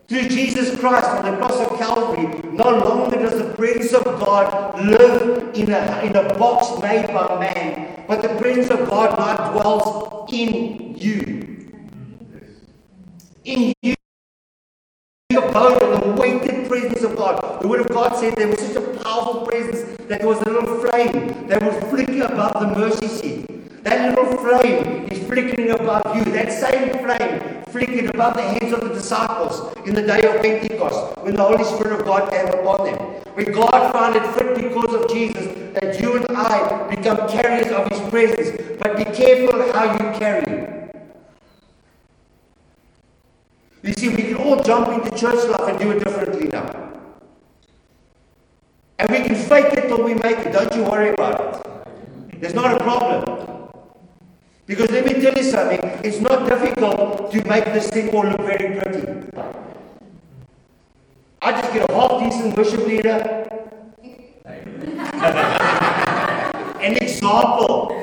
Through 0.07 0.29
Jesus 0.29 0.79
Christ 0.79 1.07
on 1.07 1.29
the 1.29 1.35
cross 1.35 1.59
of 1.59 1.77
Calvary, 1.77 2.41
no 2.53 2.69
longer 2.69 3.17
does 3.17 3.37
the 3.37 3.53
presence 3.55 3.91
of 3.91 4.05
God 4.05 4.81
live 4.81 5.53
in 5.53 5.73
a, 5.73 6.01
in 6.05 6.15
a 6.15 6.39
box 6.39 6.81
made 6.81 7.07
by 7.07 7.37
man, 7.37 8.05
but 8.07 8.21
the 8.21 8.29
presence 8.39 8.69
of 8.69 8.89
God 8.89 9.19
now 9.19 9.51
dwells 9.51 10.31
in 10.31 10.95
you 10.95 11.56
in 13.47 13.73
you 13.81 13.95
abode 15.31 15.81
in 15.81 15.91
the 16.01 16.21
weighted 16.21 16.67
presence 16.67 17.01
of 17.03 17.15
God. 17.15 17.61
The 17.61 17.67
Word 17.67 17.81
of 17.81 17.87
God 17.87 18.15
said 18.17 18.35
there 18.35 18.47
was 18.49 18.59
such 18.59 18.75
a 18.75 19.03
powerful 19.03 19.45
presence 19.45 19.97
that 20.07 20.19
there 20.19 20.27
was 20.27 20.41
a 20.41 20.49
little 20.49 20.79
flame 20.79 21.47
that 21.47 21.63
was 21.63 21.75
flickering 21.89 22.23
above 22.23 22.53
the 22.59 22.79
mercy 22.79 23.07
seat. 23.07 23.83
That 23.83 24.09
little 24.09 24.37
flame 24.37 25.07
is 25.09 25.25
flickering 25.25 25.71
above 25.71 26.13
you. 26.15 26.25
That 26.25 26.51
same 26.51 26.89
flame 26.99 27.63
flickered 27.69 28.13
above 28.13 28.33
the 28.35 28.41
heads 28.41 28.73
of 28.73 28.81
the 28.81 28.89
disciples 28.89 29.73
in 29.85 29.95
the 29.95 30.01
day 30.01 30.23
of 30.23 30.41
Pentecost 30.41 31.17
when 31.19 31.35
the 31.35 31.43
Holy 31.43 31.63
Spirit 31.63 32.01
of 32.01 32.05
God 32.05 32.29
came 32.29 32.47
upon 32.47 32.85
them. 32.85 32.97
When 33.33 33.51
God 33.53 33.93
found 33.93 34.15
it 34.17 34.27
fit 34.35 34.55
because 34.55 34.93
of 34.93 35.09
Jesus 35.09 35.45
that 35.79 36.01
you 36.01 36.17
and 36.17 36.25
I 36.35 36.93
become 36.93 37.29
carriers 37.29 37.71
of 37.71 37.87
His 37.87 38.01
presence. 38.09 38.77
But 38.79 38.97
be 38.97 39.05
careful 39.05 39.71
how 39.71 39.93
you 39.93 40.19
carry. 40.19 40.76
You 43.83 43.93
see, 43.93 44.09
we 44.09 44.23
can 44.23 44.35
all 44.35 44.61
jump 44.63 44.87
into 44.89 45.09
church 45.17 45.47
life 45.49 45.69
and 45.69 45.79
do 45.79 45.91
it 45.91 46.03
differently 46.03 46.47
now. 46.47 46.93
And 48.99 49.09
we 49.09 49.17
can 49.17 49.35
fake 49.35 49.73
it 49.73 49.87
till 49.87 50.03
we 50.03 50.15
make 50.15 50.39
it. 50.39 50.51
Don't 50.51 50.73
you 50.73 50.83
worry 50.83 51.13
about 51.13 51.55
it. 51.55 52.41
There's 52.41 52.55
not 52.55 52.73
a 52.73 52.83
problem. 52.83 53.69
Because 54.65 54.91
let 54.91 55.05
me 55.05 55.13
tell 55.21 55.33
you 55.33 55.43
something, 55.43 55.79
it's 56.03 56.19
not 56.19 56.49
difficult 56.49 57.31
to 57.31 57.43
make 57.47 57.65
this 57.65 57.89
thing 57.89 58.09
all 58.09 58.25
look 58.25 58.41
very 58.41 58.79
pretty. 58.79 59.29
I 61.41 61.51
just 61.51 61.71
get 61.71 61.89
a 61.89 61.93
half 61.93 62.19
decent 62.21 62.57
worship 62.57 62.85
leader. 62.85 63.47
An 66.81 66.97
example. 66.97 67.93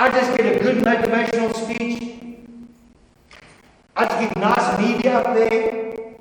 I 0.00 0.10
just 0.10 0.36
get 0.36 0.46
a 0.46 0.60
good 0.62 0.76
motivational 0.84 1.52
speech. 1.52 2.20
I 3.96 4.06
just 4.06 4.20
get 4.20 4.36
nice 4.38 4.78
media 4.78 5.18
up 5.18 5.34
there. 5.34 6.14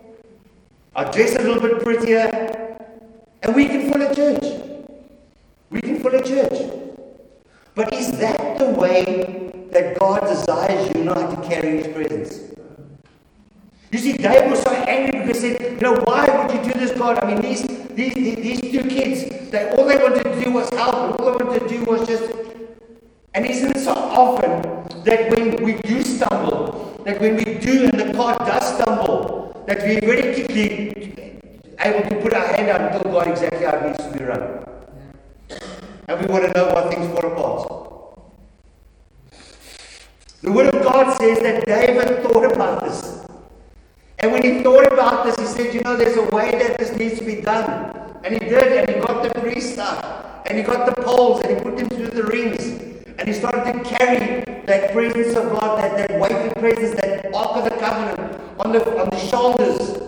I 0.95 1.03
dress 1.11 1.35
a 1.35 1.43
little 1.43 1.61
bit 1.61 1.83
prettier. 1.83 2.75
And 3.43 3.55
we 3.55 3.67
can 3.67 3.91
fill 3.91 4.01
a 4.01 4.15
church. 4.15 4.45
We 5.69 5.81
can 5.81 5.99
fill 5.99 6.15
a 6.15 6.23
church. 6.23 6.71
But 7.75 7.93
is 7.93 8.17
that 8.17 8.57
the 8.57 8.65
way 8.65 9.51
that 9.71 9.99
God 9.99 10.21
desires 10.21 10.91
you 10.95 11.03
not 11.03 11.29
to 11.29 11.47
carry 11.47 11.77
His 11.77 11.87
presence? 11.93 12.51
You 13.91 13.99
see, 13.99 14.13
David 14.13 14.49
was 14.49 14.63
so 14.63 14.71
angry 14.71 15.19
because 15.19 15.43
he 15.43 15.53
said, 15.53 15.73
you 15.73 15.81
know, 15.81 16.01
why 16.01 16.25
would 16.25 16.51
you 16.51 16.73
do 16.73 16.79
this, 16.79 16.97
God? 16.97 17.23
I 17.23 17.31
mean, 17.31 17.41
these, 17.41 17.61
these, 17.89 18.15
these 18.15 18.59
two 18.59 18.89
kids, 18.89 19.51
they, 19.51 19.69
all 19.69 19.85
they 19.85 19.97
wanted 19.97 20.23
to 20.23 20.43
do 20.43 20.51
was 20.51 20.67
help, 20.71 21.21
all 21.21 21.37
they 21.37 21.45
wanted 21.45 21.59
to 21.59 21.69
do 21.69 21.83
was 21.85 22.07
just 22.07 22.33
and 23.38 23.45
isn't 23.45 23.78
it 23.78 23.82
so 23.82 23.93
often 23.93 24.63
that 25.04 25.30
when 25.30 25.63
we 25.63 25.73
do 25.84 26.02
stumble, 26.02 27.00
that 27.06 27.21
when 27.21 27.36
we 27.36 27.43
do 27.60 27.84
and 27.86 28.00
the 28.00 28.12
car 28.13 28.36
does 28.39 28.73
stumble, 28.73 29.63
that 29.67 29.78
we're 29.84 30.02
very 30.02 30.34
quickly 30.34 31.39
able 31.80 32.10
to 32.10 32.15
put 32.23 32.34
our 32.34 32.47
hand 32.47 32.69
out 32.69 32.82
and 32.82 32.91
tell 32.93 33.13
God 33.13 33.28
exactly 33.28 33.63
how 33.63 33.78
it 33.78 33.86
needs 33.86 34.04
to 34.04 34.17
be 34.17 34.23
run. 34.23 34.65
And 36.08 36.19
we 36.19 36.26
want 36.34 36.45
to 36.47 36.52
know 36.58 36.65
what 36.73 36.91
things 36.91 37.06
fall 37.13 37.32
apart. 37.32 38.19
The 40.41 40.52
Word 40.52 40.73
of 40.73 40.82
God 40.82 41.15
says 41.19 41.39
that 41.41 41.63
David 41.67 42.23
thought 42.23 42.52
about 42.52 42.86
this. 42.86 43.23
And 44.17 44.32
when 44.32 44.41
he 44.41 44.63
thought 44.63 44.91
about 44.91 45.26
this, 45.26 45.38
he 45.38 45.45
said, 45.45 45.76
You 45.76 45.82
know, 45.82 45.95
there's 45.95 46.17
a 46.17 46.26
way 46.36 46.50
that 46.58 46.80
this 46.80 46.91
needs 46.97 47.19
to 47.19 47.23
be 47.23 47.41
done. 47.41 48.17
And 48.23 48.34
he 48.34 48.39
did, 48.39 48.89
and 48.89 48.89
he 48.89 49.00
got 49.00 49.21
the 49.21 49.39
priests 49.39 49.78
out, 49.78 50.47
and 50.47 50.58
he 50.58 50.63
got 50.63 50.88
the 50.88 51.04
poles, 51.04 51.41
and 51.41 51.56
he 51.56 51.63
put 51.63 51.78
them 51.78 51.88
through 51.88 52.08
the 52.08 52.23
rings. 52.23 52.76
And 53.17 53.27
he 53.27 53.34
started 53.34 53.73
to 53.73 53.84
carry 53.84 54.43
that 54.65 54.91
presence 54.91 55.36
of 55.36 55.51
God, 55.51 55.80
that, 55.80 55.97
that 55.97 56.19
weighty 56.19 56.53
presence, 56.60 56.99
that 57.01 57.34
Ark 57.34 57.58
of 57.58 57.63
the 57.63 57.75
Covenant 57.77 58.41
on 58.60 58.71
the, 58.71 58.99
on 58.99 59.10
the 59.10 59.19
shoulders 59.19 60.01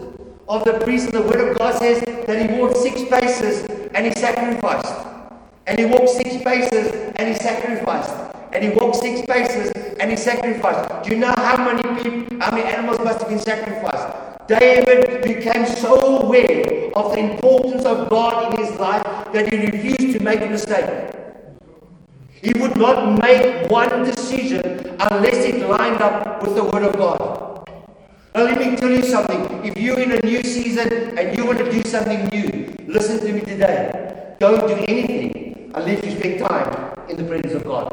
of 0.48 0.63
the 0.63 0.74
priest. 0.84 1.06
And 1.06 1.13
the 1.13 1.22
Word 1.22 1.50
of 1.50 1.58
God 1.58 1.80
says 1.80 2.02
that 2.02 2.50
he 2.50 2.60
walked 2.60 2.78
six 2.78 3.02
paces 3.10 3.65
and 3.93 4.06
he 4.06 4.12
sacrificed. 4.13 5.08
And 5.65 5.80
he 5.80 5.86
walked 5.86 6.10
six 6.10 6.43
paces 6.43 7.13
and 7.15 7.28
he 7.28 7.34
sacrificed. 7.36 8.13
And 8.52 8.63
he 8.63 8.72
walked 8.72 8.98
six 8.98 9.26
paces 9.26 9.72
and 10.00 10.12
he 10.12 10.17
sacrificed. 10.17 11.04
Do 11.04 11.15
you 11.15 11.19
know 11.19 11.34
how 11.38 11.58
many 11.58 12.02
people, 12.02 12.39
how 12.39 12.52
many 12.52 12.67
animals 12.67 13.00
must 13.00 13.19
have 13.19 13.30
been 13.30 13.39
sacrificed? 13.39 14.48
David 14.48 15.22
became 15.22 15.65
so 15.65 16.22
aware 16.24 16.91
of 16.95 17.13
the 17.13 17.19
importance 17.19 17.86
of 17.86 18.10
God 18.10 18.52
in 18.54 18.65
his 18.65 18.80
life 18.80 19.04
that 19.32 19.54
he 19.54 19.67
refused 19.67 20.17
to 20.17 20.24
make 20.24 20.41
a 20.41 20.48
mistake. 20.48 21.18
He 22.41 22.54
would 22.58 22.78
not 22.78 23.21
make 23.21 23.69
one 23.69 24.04
decision 24.04 24.62
unless 24.97 25.43
it 25.43 25.67
lined 25.67 26.02
up 26.02 26.41
with 26.41 26.56
the 26.56 26.63
Word 26.63 26.84
of 26.84 26.95
God. 26.95 27.67
Now, 28.34 28.43
let 28.43 28.58
me 28.58 28.78
tell 28.78 28.89
you 28.89 29.04
something. 29.04 29.65
If 29.65 29.78
you're 29.78 29.99
in 29.99 30.13
a 30.13 30.21
new 30.21 30.41
season 30.43 31.17
and 31.17 31.36
you 31.36 31.45
want 31.45 31.58
to 31.58 31.69
do 31.69 31.84
something 31.84 32.28
new, 32.28 32.73
listen 32.88 33.19
to 33.19 33.34
me 33.34 33.41
today. 33.41 34.36
Don't 34.39 34.67
do 34.67 34.75
anything 34.88 35.71
unless 35.75 36.02
you 36.06 36.12
spend 36.12 36.39
time 36.39 36.95
in 37.10 37.17
the 37.17 37.23
presence 37.25 37.56
of 37.56 37.65
God. 37.65 37.91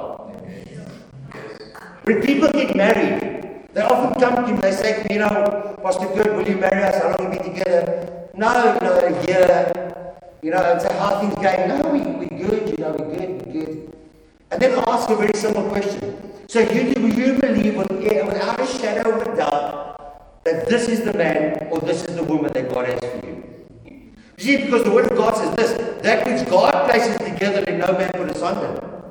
When 2.05 2.23
people 2.23 2.49
get 2.53 2.77
married, 2.77 3.67
they 3.75 3.83
often 3.83 4.15
come 4.21 4.47
to 4.47 4.53
me 4.53 4.61
they 4.61 4.71
say 4.71 5.03
to 5.03 5.09
me, 5.09 5.15
you 5.17 5.21
know, 5.23 5.75
Pastor 5.83 6.07
Kurt, 6.07 6.37
will 6.37 6.49
you 6.49 6.57
marry 6.57 6.85
us? 6.85 7.03
How 7.03 7.09
long 7.09 7.17
will 7.19 7.31
we 7.31 7.39
be 7.39 7.59
together? 7.59 8.31
No, 8.37 8.79
no, 8.79 8.95
a 8.95 9.11
year. 9.27 9.73
You 10.41 10.53
know, 10.53 10.63
and 10.63 10.81
say, 10.81 10.97
how 10.99 11.19
things 11.19 11.35
going? 11.35 11.67
No, 11.67 11.91
we, 11.91 11.99
we're 12.01 12.47
good, 12.47 12.69
you 12.71 12.77
know, 12.79 12.95
we're 12.97 13.19
good, 13.19 13.47
we're 13.47 13.53
good. 13.53 14.06
And 14.51 14.63
then 14.63 14.79
ask 14.87 15.11
a 15.11 15.17
very 15.17 15.35
simple 15.35 15.69
question. 15.69 16.17
So 16.49 16.61
you, 16.61 16.95
do 16.95 17.09
you 17.09 17.39
believe 17.39 17.77
without 17.77 18.61
a 18.61 18.67
shadow 18.67 19.11
of 19.11 19.27
a 19.27 19.37
doubt 19.37 20.45
that 20.45 20.69
this 20.69 20.89
is 20.89 21.05
the 21.05 21.13
man 21.13 21.69
or 21.71 21.81
this 21.81 22.05
is 22.05 22.15
the 22.15 22.23
woman 22.23 22.53
that 22.53 22.73
God 22.73 22.87
has 22.87 23.01
for 23.01 23.27
you? 23.27 23.43
You 24.39 24.45
see, 24.45 24.65
because 24.65 24.85
the 24.85 24.91
Word 24.91 25.11
of 25.11 25.17
God 25.17 25.37
says 25.37 25.57
this, 25.57 26.03
that 26.03 26.27
which 26.27 26.49
God 26.49 26.89
places 26.89 27.17
together 27.19 27.65
in 27.65 27.79
no 27.79 27.93
man 27.93 28.11
put 28.13 28.31
asunder. 28.31 29.03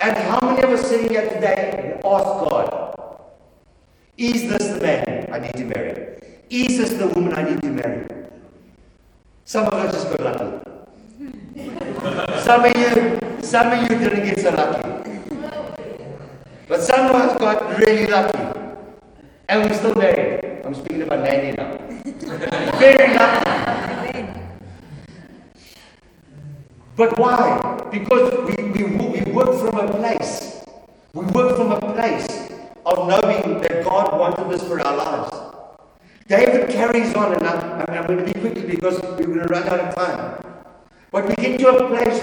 And 0.00 0.16
how 0.16 0.40
many 0.40 0.62
of 0.62 0.70
us 0.70 0.88
sitting 0.88 1.10
here 1.10 1.28
today 1.28 2.00
ask 2.04 2.24
God, 2.24 3.20
is 4.16 4.48
this 4.48 4.68
the 4.74 4.80
man 4.80 5.28
I 5.32 5.38
need 5.38 5.54
to 5.54 5.64
marry? 5.64 6.18
Is 6.50 6.78
this 6.78 6.94
the 6.94 7.08
woman 7.08 7.34
I 7.34 7.42
need 7.42 7.60
to 7.62 7.68
marry? 7.68 8.06
Some 9.44 9.66
of 9.66 9.74
us 9.74 9.92
just 9.92 10.08
got 10.16 10.20
lucky. 10.20 10.77
Some 12.42 12.64
of 12.64 12.76
you, 12.76 13.18
some 13.42 13.72
of 13.72 13.82
you 13.82 13.98
didn't 13.98 14.24
get 14.24 14.38
so 14.40 14.50
lucky. 14.50 14.88
But 16.68 16.82
some 16.82 17.06
of 17.06 17.14
us 17.14 17.38
got 17.38 17.78
really 17.78 18.06
lucky. 18.06 18.38
And 19.48 19.64
we're 19.64 19.76
still 19.76 19.94
married. 19.94 20.64
I'm 20.64 20.74
speaking 20.74 21.02
about 21.02 21.20
Nanny 21.20 21.52
now. 21.52 21.78
Very 22.78 23.14
lucky. 23.14 23.48
But 26.96 27.18
why? 27.18 27.88
Because 27.90 28.32
we, 28.48 28.64
we, 28.64 28.84
we 28.84 29.32
work 29.32 29.58
from 29.58 29.78
a 29.78 29.88
place. 29.92 30.64
We 31.14 31.24
work 31.26 31.56
from 31.56 31.72
a 31.72 31.80
place 31.80 32.50
of 32.84 33.08
knowing 33.08 33.60
that 33.62 33.84
God 33.84 34.18
wanted 34.18 34.50
this 34.50 34.66
for 34.66 34.80
our 34.80 34.96
lives. 34.96 35.48
David 36.26 36.68
carries 36.68 37.14
on, 37.14 37.34
and 37.34 37.46
I'm, 37.46 37.88
I'm 37.88 38.06
going 38.06 38.26
to 38.26 38.32
be 38.32 38.38
quick 38.40 38.66
because 38.66 39.00
we're 39.00 39.26
going 39.26 39.38
to 39.38 39.44
run 39.44 39.62
out 39.68 39.80
of 39.80 39.94
time. 39.94 40.47
But 41.10 41.28
we 41.28 41.34
get 41.36 41.58
to 41.60 41.68
a 41.68 41.88
place 41.88 42.22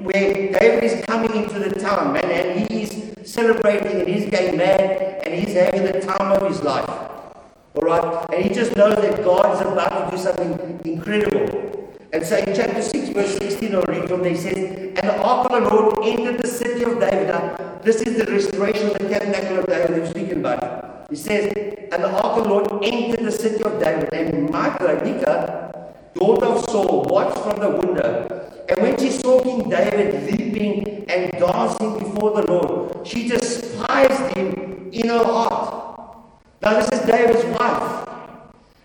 where 0.00 0.52
David 0.52 0.84
is 0.84 1.04
coming 1.06 1.34
into 1.34 1.58
the 1.58 1.78
town, 1.78 2.12
man, 2.12 2.24
and 2.24 2.70
he's 2.70 3.12
celebrating 3.28 4.00
and 4.00 4.08
he's 4.08 4.30
getting 4.30 4.56
mad 4.56 5.22
and 5.26 5.34
he's 5.34 5.54
having 5.54 5.84
the 5.84 6.00
time 6.00 6.32
of 6.32 6.48
his 6.48 6.62
life. 6.62 6.88
All 6.88 7.82
right? 7.82 8.26
And 8.32 8.44
he 8.44 8.54
just 8.54 8.76
knows 8.76 8.96
that 8.96 9.24
God 9.24 9.54
is 9.54 9.60
about 9.62 10.10
to 10.10 10.16
do 10.16 10.22
something 10.22 10.80
incredible. 10.84 11.72
And 12.12 12.24
so 12.24 12.36
in 12.36 12.54
chapter 12.54 12.82
6, 12.82 13.08
verse 13.08 13.38
16, 13.38 13.74
I'll 13.74 13.82
read 13.82 14.08
from 14.08 14.22
there, 14.22 14.32
he 14.32 14.36
says, 14.36 14.56
And 14.56 14.96
the 14.96 15.22
ark 15.22 15.50
of 15.50 15.62
the 15.62 15.70
Lord 15.70 15.98
entered 16.04 16.42
the 16.42 16.48
city 16.48 16.84
of 16.84 17.00
David. 17.00 17.28
Now, 17.28 17.80
this 17.82 18.02
is 18.02 18.18
the 18.18 18.30
restoration 18.30 18.90
of 18.90 18.98
the 18.98 19.08
tabernacle 19.08 19.58
of 19.60 19.66
David 19.66 19.90
we're 19.90 20.10
speaking 20.10 20.38
about. 20.38 21.06
He 21.08 21.16
says, 21.16 21.52
And 21.90 22.04
the 22.04 22.10
ark 22.10 22.38
of 22.38 22.44
the 22.44 22.50
Lord 22.50 22.84
entered 22.84 23.24
the 23.24 23.32
city 23.32 23.64
of 23.64 23.82
David, 23.82 24.12
and 24.12 24.50
Michal, 24.50 24.94
Micah, 24.94 25.81
daughter 26.14 26.46
of 26.46 26.64
Saul, 26.70 27.04
watched 27.04 27.38
from 27.38 27.60
the 27.60 27.70
window. 27.70 28.50
And 28.68 28.82
when 28.82 28.98
she 28.98 29.10
saw 29.10 29.42
King 29.42 29.68
David 29.68 30.30
leaping 30.30 31.04
and 31.10 31.32
dancing 31.32 31.98
before 31.98 32.40
the 32.40 32.50
Lord, 32.50 33.06
she 33.06 33.28
despised 33.28 34.36
him 34.36 34.90
in 34.92 35.08
her 35.08 35.24
heart. 35.24 36.26
Now, 36.62 36.80
this 36.80 37.00
is 37.00 37.06
David's 37.06 37.44
wife. 37.58 38.08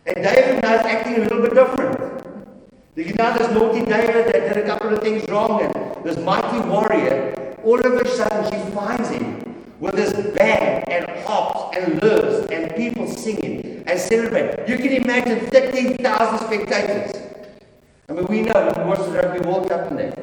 And 0.06 0.24
David 0.24 0.64
now 0.64 0.76
is 0.76 0.86
acting 0.86 1.16
a 1.16 1.20
little 1.20 1.42
bit 1.42 1.54
different. 1.54 2.08
You 2.96 3.14
know, 3.14 3.38
this 3.38 3.52
naughty 3.52 3.86
David 3.86 4.34
that 4.34 4.54
did 4.54 4.64
a 4.64 4.66
couple 4.66 4.94
of 4.94 5.04
things 5.04 5.30
wrong, 5.30 5.62
and 5.62 6.04
this 6.04 6.18
mighty 6.18 6.68
warrior, 6.68 7.56
all 7.64 7.80
of 7.80 7.94
a 7.94 8.08
sudden 8.08 8.52
she 8.52 8.72
finds 8.72 9.10
him 9.10 9.47
with 9.80 9.96
this 9.96 10.14
band 10.36 10.90
and 10.90 11.10
harps 11.26 11.78
and 11.78 12.02
lyres 12.02 12.46
and 12.48 12.76
people 12.76 13.08
singing 13.08 13.84
and 13.86 14.00
celebrating. 14.00 14.68
You 14.68 14.78
can 14.78 15.04
imagine 15.04 15.46
30,000 15.48 16.48
spectators. 16.48 17.12
I 18.10 18.14
mean, 18.14 18.26
we 18.26 18.42
know 18.42 18.74
we 18.78 18.84
watched 18.84 19.04
the 19.04 19.12
rugby 19.12 19.48
World 19.48 19.70
Cup 19.70 19.92
in 19.92 19.98
there. 19.98 20.14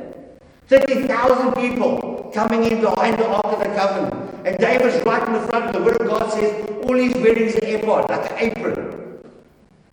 30,000 0.69 1.53
people 1.55 2.31
coming 2.35 2.65
in 2.65 2.81
behind 2.81 3.19
the 3.19 3.27
Ark 3.27 3.45
of 3.45 3.59
the 3.59 3.67
Covenant. 3.67 4.47
And 4.47 4.59
David's 4.59 5.05
right 5.07 5.27
in 5.27 5.35
the 5.35 5.47
front. 5.49 5.73
The 5.73 5.83
Word 5.83 6.01
of 6.01 6.09
God 6.09 6.33
says 6.33 6.69
all 6.85 6.97
he's 6.97 7.15
wearing 7.15 7.45
is 7.45 7.55
an 7.57 7.65
ephod, 7.65 8.09
like 8.09 8.31
an 8.31 8.39
apron. 8.39 9.19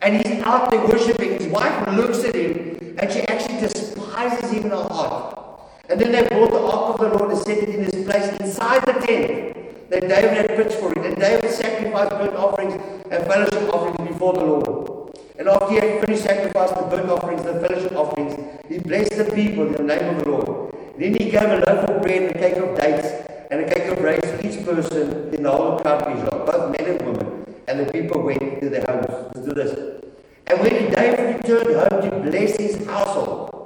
And 0.02 0.26
he's 0.26 0.42
out 0.44 0.72
there 0.72 0.86
worshiping. 0.88 1.40
His 1.40 1.48
wife 1.48 1.88
looks 1.90 2.24
at 2.24 2.36
him 2.36 2.96
and 2.98 3.12
she 3.12 3.22
actually 3.22 3.60
despises 3.60 4.52
him 4.52 4.64
in 4.64 4.70
her 4.72 4.88
heart. 4.90 5.51
And 5.92 6.00
then 6.00 6.14
they 6.14 6.24
brought 6.30 6.52
the 6.52 6.60
ark 6.62 7.00
of 7.00 7.00
the 7.02 7.18
Lord 7.18 7.32
and 7.32 7.42
set 7.42 7.58
it 7.58 7.68
in 7.68 7.84
its 7.84 8.02
place 8.08 8.32
inside 8.40 8.86
the 8.86 8.94
tent 8.94 9.90
that 9.90 10.00
David 10.00 10.38
had 10.38 10.48
pitched 10.56 10.80
for 10.80 10.90
it. 10.94 11.06
And 11.06 11.18
David 11.18 11.52
sacrificed 11.52 12.12
burnt 12.12 12.34
offerings 12.34 12.76
and 13.12 13.28
fellowship 13.28 13.74
offerings 13.74 14.10
before 14.10 14.32
the 14.32 14.46
Lord. 14.46 15.20
And 15.38 15.50
after 15.50 15.68
he 15.68 15.76
had 15.76 16.06
finished 16.06 16.24
sacrificing 16.24 16.78
the 16.78 16.96
burnt 16.96 17.10
offerings 17.10 17.46
and 17.46 17.60
the 17.60 17.68
fellowship 17.68 17.92
offerings, 17.92 18.40
he 18.70 18.80
blessed 18.80 19.18
the 19.18 19.26
people 19.36 19.68
in 19.68 19.74
the 19.74 19.84
name 19.84 20.16
of 20.16 20.24
the 20.24 20.30
Lord. 20.30 20.74
Then 20.98 21.12
he 21.14 21.30
gave 21.30 21.44
a 21.44 21.60
loaf 21.68 21.90
of 21.90 22.02
bread 22.02 22.22
and 22.24 22.36
a 22.38 22.40
cake 22.40 22.56
of 22.56 22.80
dates 22.80 23.08
and 23.52 23.60
a 23.60 23.68
cake 23.68 23.92
of 23.92 24.02
rice 24.02 24.22
to 24.22 24.48
each 24.48 24.64
person 24.64 25.34
in 25.34 25.44
the 25.44 25.52
whole 25.52 25.78
crowd 25.80 26.04
of 26.04 26.16
Israel, 26.16 26.46
both 26.46 26.72
men 26.72 26.90
and 26.90 27.02
women. 27.02 27.56
And 27.68 27.82
the 27.82 27.92
people 27.92 28.22
went 28.22 28.62
to 28.62 28.70
their 28.70 28.86
homes. 28.88 29.34
to 29.36 29.44
do 29.44 29.54
this. 29.54 30.02
And 30.48 30.58
when 30.62 30.90
David 30.90 31.36
returned 31.36 31.76
home 31.76 32.10
to 32.10 32.30
bless 32.32 32.56
his 32.56 32.86
household, 32.86 33.61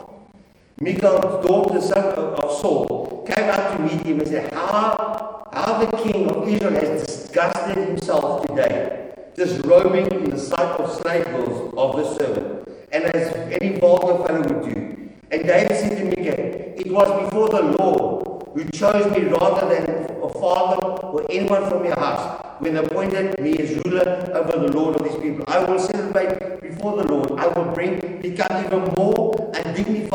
Michal's 0.78 1.46
daughter, 1.46 1.78
of 1.78 2.52
Saul, 2.60 3.24
came 3.26 3.46
out 3.46 3.78
to 3.78 3.84
meet 3.84 4.06
him 4.06 4.20
and 4.20 4.28
said, 4.28 4.52
How, 4.52 5.48
how 5.54 5.86
the 5.86 5.98
king 6.04 6.30
of 6.30 6.46
Israel 6.50 6.74
has 6.74 7.06
disgusted 7.08 7.78
himself 7.78 8.46
today, 8.46 9.14
disrobing 9.36 10.08
in 10.08 10.30
the 10.30 10.38
sight 10.38 10.78
of 10.78 10.92
slave 11.02 11.24
girls 11.28 11.74
of 11.78 11.96
the 11.96 12.16
servant, 12.16 12.68
and 12.92 13.06
as 13.16 13.34
any 13.54 13.80
vulgar 13.80 14.28
fellow 14.28 14.40
would 14.42 14.74
do. 14.74 15.10
And 15.32 15.48
David 15.48 15.78
said 15.78 15.98
to 15.98 16.04
Michal, 16.04 16.44
It 16.44 16.92
was 16.92 17.24
before 17.24 17.48
the 17.48 17.78
Lord 17.80 18.44
who 18.54 18.70
chose 18.72 19.10
me 19.18 19.28
rather 19.28 19.74
than 19.74 20.12
a 20.22 20.30
father 20.30 20.86
or 20.86 21.26
anyone 21.30 21.70
from 21.70 21.86
your 21.86 21.98
house 21.98 22.42
when 22.60 22.76
appointed 22.76 23.40
me 23.40 23.58
as 23.60 23.76
ruler 23.86 24.30
over 24.34 24.68
the 24.68 24.78
Lord 24.78 24.98
of 24.98 25.08
these 25.08 25.22
people. 25.22 25.46
I 25.48 25.64
will 25.64 25.80
celebrate 25.80 26.62
before 26.62 27.02
the 27.02 27.08
Lord. 27.08 27.32
I 27.40 27.48
will 27.48 27.74
bring, 27.74 28.22
become 28.22 28.66
even 28.66 28.94
more 28.98 29.15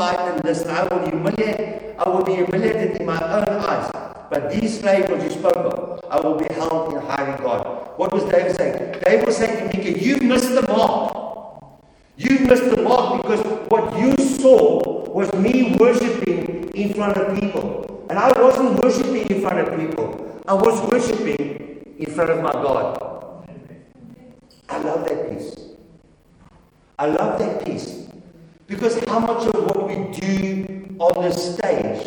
undignified 0.00 0.34
than 0.34 0.42
this. 0.42 0.66
I 0.66 0.82
will 0.84 1.04
humiliate, 1.08 1.94
I 1.98 2.08
will 2.08 2.24
be 2.24 2.34
humiliated 2.36 3.00
in 3.00 3.06
my 3.06 3.20
own 3.20 3.48
eyes. 3.48 3.90
But 4.30 4.50
these 4.52 4.80
which 4.82 5.22
you 5.24 5.30
spoke 5.30 5.56
of, 5.56 6.04
I 6.08 6.20
will 6.20 6.38
be 6.38 6.46
held 6.54 6.92
in 6.92 7.00
high 7.00 7.32
regard. 7.32 7.66
What 7.98 8.12
was 8.12 8.24
David 8.24 8.56
saying? 8.56 9.02
David 9.04 9.26
was 9.26 9.36
saying 9.36 9.70
to 9.70 9.76
Micah, 9.76 9.98
You 9.98 10.18
missed 10.18 10.54
the 10.54 10.62
mark. 10.68 11.16
You 12.16 12.38
missed 12.40 12.70
the 12.70 12.82
mark 12.82 13.22
because 13.22 13.40
what 13.70 13.98
you 13.98 14.16
saw 14.16 15.10
was 15.10 15.32
me 15.34 15.76
worshipping 15.76 16.70
in 16.74 16.94
front 16.94 17.16
of 17.16 17.40
people. 17.40 18.06
And 18.08 18.18
I 18.18 18.30
wasn't 18.40 18.82
worshipping 18.82 19.26
in 19.30 19.40
front 19.40 19.66
of 19.66 19.78
people. 19.78 20.42
I 20.46 20.54
was 20.54 20.80
worshipping 20.92 21.96
in 21.98 22.10
front 22.10 22.30
of 22.30 22.42
my 22.42 22.52
God. 22.52 23.46
I 24.68 24.78
love 24.78 25.08
that 25.08 25.30
peace. 25.30 25.54
I 26.98 27.06
love 27.06 27.38
that 27.40 27.64
peace. 27.64 28.09
Because 28.70 29.02
how 29.08 29.18
much 29.18 29.48
of 29.48 29.64
what 29.64 29.88
we 29.88 29.96
do 30.20 30.94
on 31.00 31.24
the 31.24 31.32
stage 31.32 32.06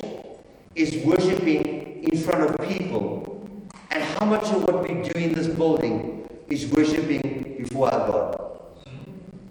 is 0.76 0.95
worshiping 1.04 2.06
in 2.10 2.17
front 2.17 2.49
of 2.49 2.69
people, 2.69 3.45
and 3.91 4.02
how 4.02 4.26
much 4.26 4.45
of 4.45 4.63
what 4.63 4.82
we 4.82 4.93
do 5.04 5.12
in 5.19 5.34
this 5.34 5.47
building 5.47 6.26
is 6.47 6.65
worshiping 6.67 7.58
before 7.60 7.93
our 7.93 8.10
God. 8.10 8.62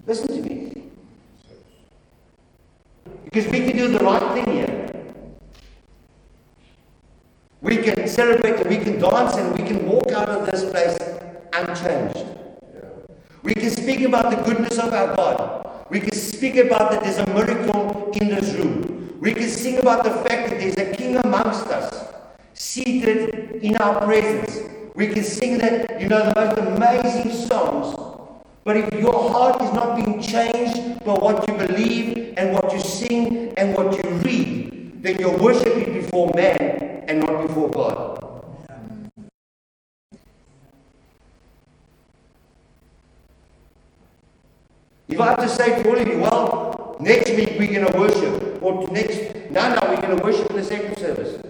Listen 0.07 0.29
to 0.29 0.48
me. 0.48 0.85
Because 3.25 3.46
we 3.53 3.61
can 3.61 3.77
do 3.77 3.88
the 3.88 3.98
right 3.98 4.33
thing 4.33 4.51
here. 4.57 5.05
We 7.61 7.77
can 7.77 8.09
celebrate 8.09 8.57
and 8.61 8.70
we 8.70 8.79
can 8.79 8.98
dance 8.98 9.37
and 9.37 9.53
we 9.59 9.68
can 9.68 9.87
walk 9.87 10.11
out 10.12 10.31
of 10.31 10.51
this 10.51 10.64
place 10.64 10.96
unchanged. 11.53 12.25
We 13.42 13.53
can 13.53 13.68
speak 13.68 14.01
about 14.01 14.31
the 14.31 14.42
goodness 14.42 14.79
of 14.79 14.94
our 14.94 15.14
God. 15.14 15.71
We 15.92 16.00
can 16.00 16.14
speak 16.14 16.57
about 16.57 16.90
that 16.90 17.02
there's 17.05 17.18
a 17.18 17.26
miracle 17.35 18.11
in 18.14 18.28
this 18.28 18.55
room. 18.55 19.14
We 19.20 19.35
can 19.35 19.46
sing 19.46 19.76
about 19.76 20.05
the 20.05 20.11
fact 20.26 20.48
that 20.48 20.59
there's 20.59 20.78
a 20.78 20.96
king 20.96 21.16
amongst 21.18 21.66
us, 21.66 22.14
seated 22.55 23.62
in 23.62 23.76
our 23.76 24.00
presence. 24.00 24.59
We 24.94 25.09
can 25.09 25.22
sing 25.22 25.59
that, 25.59 26.00
you 26.00 26.09
know, 26.09 26.24
the 26.24 26.33
most 26.35 26.57
amazing 26.57 27.33
songs. 27.46 27.94
But 28.64 28.78
if 28.78 28.94
your 28.94 29.28
heart 29.28 29.61
is 29.61 29.70
not 29.74 30.02
being 30.02 30.22
changed 30.22 31.05
by 31.05 31.12
what 31.12 31.46
you 31.46 31.59
believe 31.59 32.38
and 32.38 32.55
what 32.55 32.72
you 32.72 32.81
sing 32.81 33.52
and 33.59 33.76
what 33.76 33.92
you 33.92 34.11
read, 34.24 35.02
then 35.02 35.18
you're 35.18 35.37
worshiping 35.37 35.92
before 35.92 36.33
man 36.35 37.05
and 37.07 37.20
not 37.20 37.46
before 37.46 37.68
God. 37.68 38.22
Have 45.33 45.49
to 45.49 45.49
say 45.49 45.83
to 45.83 45.88
all 45.88 45.99
of 45.99 46.07
you, 46.07 46.18
well, 46.18 46.97
next 47.01 47.31
week 47.31 47.55
we're 47.59 47.73
going 47.73 47.90
to 47.90 47.99
worship, 47.99 48.62
or 48.62 48.87
next 48.88 49.35
now, 49.51 49.75
now 49.75 49.88
we're 49.88 49.99
going 50.03 50.18
to 50.18 50.23
worship 50.23 50.51
in 50.51 50.57
the 50.57 50.62
second 50.62 50.99
service. 50.99 51.40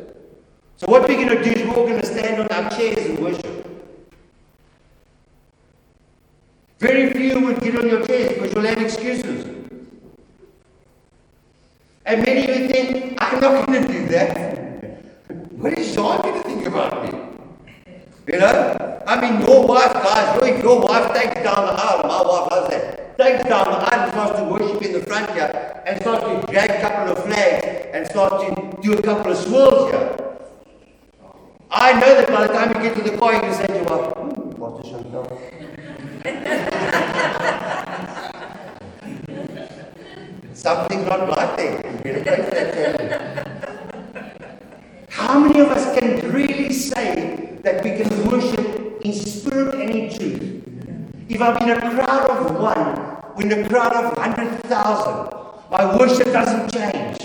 So 0.77 0.87
what 0.87 1.09
we're 1.09 1.17
going 1.17 1.37
to 1.37 1.43
do 1.43 1.51
is 1.51 1.67
we're 1.67 1.75
all 1.75 1.89
going 1.89 2.01
to 2.01 2.07
stand 2.07 2.43
on 2.43 2.47
our 2.47 2.71
chairs 2.71 3.05
and 3.05 3.19
worship. 3.19 3.67
Very 6.79 7.13
few 7.13 7.41
would 7.45 7.61
get 7.61 7.77
on 7.77 7.89
your 7.89 8.07
chairs 8.07 8.35
because 8.35 8.55
you'll 8.55 8.67
have 8.67 8.79
excuses. 8.81 9.47
And 12.07 12.25
many 12.25 12.49
of 12.49 12.61
you 12.61 12.69
think, 12.69 13.21
I'm 13.21 13.41
not 13.41 13.67
going 13.67 13.83
to 13.83 13.93
do 13.93 14.07
that. 14.07 15.03
What 15.55 15.77
is 15.77 15.93
John 15.93 16.23
going 16.23 16.41
to 16.41 16.49
think 16.49 16.67
about 16.67 17.03
me? 17.03 17.19
You 18.29 18.39
know? 18.39 19.03
I 19.09 19.21
mean, 19.21 19.41
your 19.41 19.67
wife, 19.67 19.93
guys, 19.93 20.41
look, 20.41 20.63
your 20.63 20.81
wife 20.81 21.13
takes 21.21 21.35
down 21.43 21.67
the 21.67 21.73
aisle. 21.73 22.03
My 22.05 22.23
wife 22.23 22.51
loves 22.53 22.71
that. 22.71 23.02
Takes 23.19 23.45
down 23.45 23.67
the 23.67 23.95
and 23.95 24.11
starts 24.13 24.39
to 24.39 24.45
worship 24.45 24.83
in 24.83 24.93
the 24.95 25.01
front 25.01 25.31
here 25.33 25.83
and 25.87 26.01
starts 26.01 26.25
to 26.25 26.53
drag 26.53 26.71
a 26.71 26.81
couple 26.81 27.13
of 27.13 27.25
flags 27.25 27.65
and 27.93 28.07
start 28.07 28.41
to 28.41 28.81
do 28.81 28.95
a 28.95 29.03
couple 29.03 29.33
of 29.33 29.39
swirls 29.39 29.91
here. 29.91 30.17
I 31.71 31.93
know 32.01 32.15
that 32.15 32.29
by 32.29 32.47
the 32.47 32.53
time 32.53 32.69
you 32.75 32.83
get 32.83 32.97
to 32.97 33.03
the 33.11 33.19
car, 33.19 33.35
you 33.35 33.41
can 33.41 33.55
say 33.55 33.67
to 33.67 33.75
your 33.75 33.85
wife, 33.85 34.17
hmm, 34.17 34.51
Pastor 34.53 34.83
Chantal. 34.89 35.39
Something 40.55 41.05
not 41.05 41.29
right 41.29 41.57
there. 41.57 41.83
How 45.11 45.39
many 45.39 45.61
of 45.61 45.69
us 45.69 45.99
can 45.99 46.33
really 46.33 46.73
say 46.73 47.59
that 47.63 47.85
we 47.85 47.91
can 47.97 48.27
worship 48.31 49.01
in 49.03 49.13
spirit 49.13 49.75
and 49.75 49.91
in 49.91 50.09
truth? 50.17 50.63
If 51.29 51.41
I'm 51.41 51.57
in 51.63 51.71
a 51.71 51.81
crowd 51.81 52.31
of 52.31 52.61
one, 52.61 53.02
in 53.39 53.51
a 53.53 53.69
crowd 53.69 53.93
of 53.93 54.17
100,000, 54.17 55.35
my 55.71 55.97
worship 55.97 56.27
doesn't 56.27 56.73
change. 56.73 57.19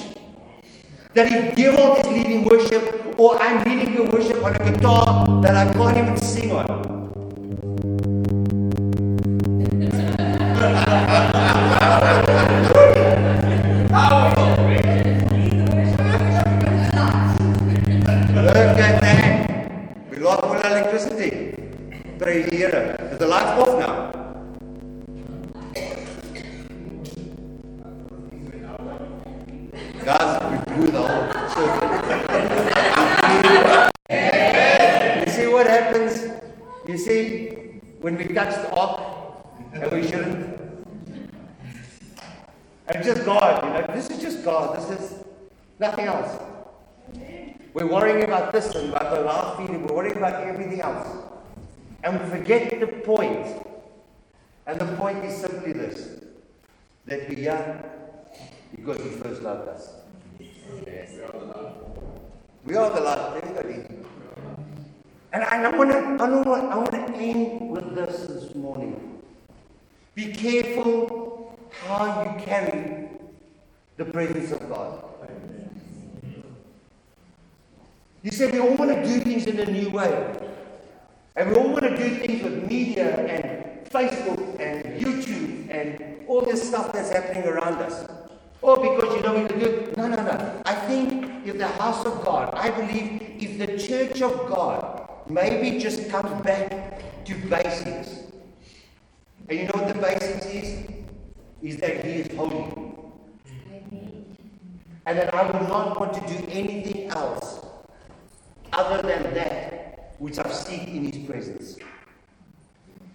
That 1.13 1.31
if 1.31 1.55
Gewald 1.55 1.99
is 1.99 2.07
leading 2.07 2.45
worship, 2.45 3.15
or 3.17 3.41
I'm 3.41 3.63
leading 3.65 3.95
the 3.95 4.03
worship 4.11 4.43
on 4.43 4.55
a 4.55 4.71
guitar 4.71 5.41
that 5.41 5.55
I 5.55 5.73
can't 5.73 5.97
even 5.97 6.17
sing 6.17 6.51
on, 6.51 6.96
Nothing 45.79 46.05
else. 46.05 46.41
We're 47.73 47.87
worrying 47.87 48.23
about 48.23 48.51
this 48.51 48.73
and 48.73 48.89
about 48.89 49.13
the 49.13 49.21
last 49.21 49.57
feeding. 49.57 49.85
We're 49.85 49.95
worrying 49.95 50.17
about 50.17 50.43
everything 50.43 50.81
else. 50.81 51.07
And 52.03 52.19
we 52.19 52.29
forget 52.29 52.79
the 52.79 52.87
point. 52.87 53.45
And 54.65 54.79
the 54.79 54.87
point 54.97 55.23
is 55.23 55.37
simply 55.37 55.73
this 55.73 56.23
that 57.05 57.29
we're 57.29 57.83
because 58.75 58.97
He 58.97 59.09
first 59.09 59.41
loved 59.41 59.69
us. 59.69 59.93
Yes. 60.85 61.19
We 62.65 62.75
are 62.75 62.89
the 62.89 62.99
light. 62.99 63.43
And 65.33 65.43
I 65.43 65.69
want 65.77 65.91
to 65.91 65.97
I 65.97 66.75
want 66.75 66.91
to 66.91 67.15
end 67.15 67.69
with 67.69 67.95
this 67.95 68.27
this 68.27 68.55
morning. 68.55 69.21
Be 70.15 70.33
careful 70.33 71.57
how 71.85 72.23
you 72.23 72.43
carry 72.43 73.09
the 73.97 74.05
presence 74.05 74.51
of 74.51 74.67
God. 74.67 75.06
You 78.23 78.31
said 78.31 78.51
we 78.51 78.59
all 78.59 78.75
want 78.75 78.91
to 78.91 79.03
do 79.03 79.19
things 79.19 79.45
in 79.45 79.59
a 79.59 79.65
new 79.65 79.89
way. 79.89 80.33
And 81.35 81.51
we 81.51 81.55
all 81.55 81.69
want 81.69 81.83
to 81.83 81.95
do 81.95 82.09
things 82.15 82.43
with 82.43 82.67
media 82.67 83.15
and 83.27 83.85
Facebook 83.89 84.59
and 84.59 84.99
YouTube 84.99 85.69
and 85.69 86.25
all 86.27 86.41
this 86.41 86.67
stuff 86.67 86.91
that's 86.91 87.11
happening 87.11 87.43
around 87.43 87.75
us. 87.75 88.09
Oh, 88.63 88.75
because 88.75 89.15
you 89.15 89.21
know 89.21 89.39
we 89.39 89.47
can 89.47 89.59
do 89.59 89.65
it. 89.65 89.97
No, 89.97 90.07
no, 90.07 90.15
no. 90.15 90.61
I 90.65 90.73
think 90.73 91.45
if 91.45 91.59
the 91.59 91.67
house 91.67 92.05
of 92.05 92.25
God, 92.25 92.53
I 92.55 92.71
believe 92.71 93.21
if 93.39 93.59
the 93.59 93.77
church 93.77 94.19
of 94.23 94.49
God 94.49 95.07
maybe 95.29 95.79
just 95.79 96.09
comes 96.09 96.41
back 96.41 97.25
to 97.25 97.35
basics. 97.35 98.23
And 99.47 99.59
you 99.59 99.65
know 99.65 99.83
what 99.83 99.93
the 99.93 100.01
basics 100.01 100.45
is? 100.47 100.89
Is 101.61 101.77
that 101.77 102.03
He 102.03 102.21
is 102.21 102.35
holy. 102.35 102.73
And 105.05 105.19
that 105.19 105.33
I 105.35 105.51
will 105.51 105.67
not 105.67 105.99
want 105.99 106.13
to 106.15 106.21
do 106.21 106.45
anything 106.49 107.11
else 107.11 107.66
other 108.73 109.01
than 109.07 109.33
that 109.33 110.15
which 110.19 110.39
I've 110.39 110.53
seen 110.53 110.87
in 110.87 111.11
His 111.11 111.25
presence. 111.29 111.77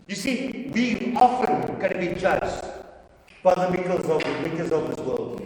You 0.09 0.15
see, 0.17 0.71
we 0.75 1.15
often 1.17 1.81
can 1.81 1.99
be 2.01 2.21
judged 2.21 2.65
by 3.43 3.55
the 3.55 3.71
makers 3.71 4.05
of, 4.07 4.23
the 4.23 4.49
makers 4.49 4.71
of 4.73 4.89
this 4.89 4.99
world. 5.05 5.41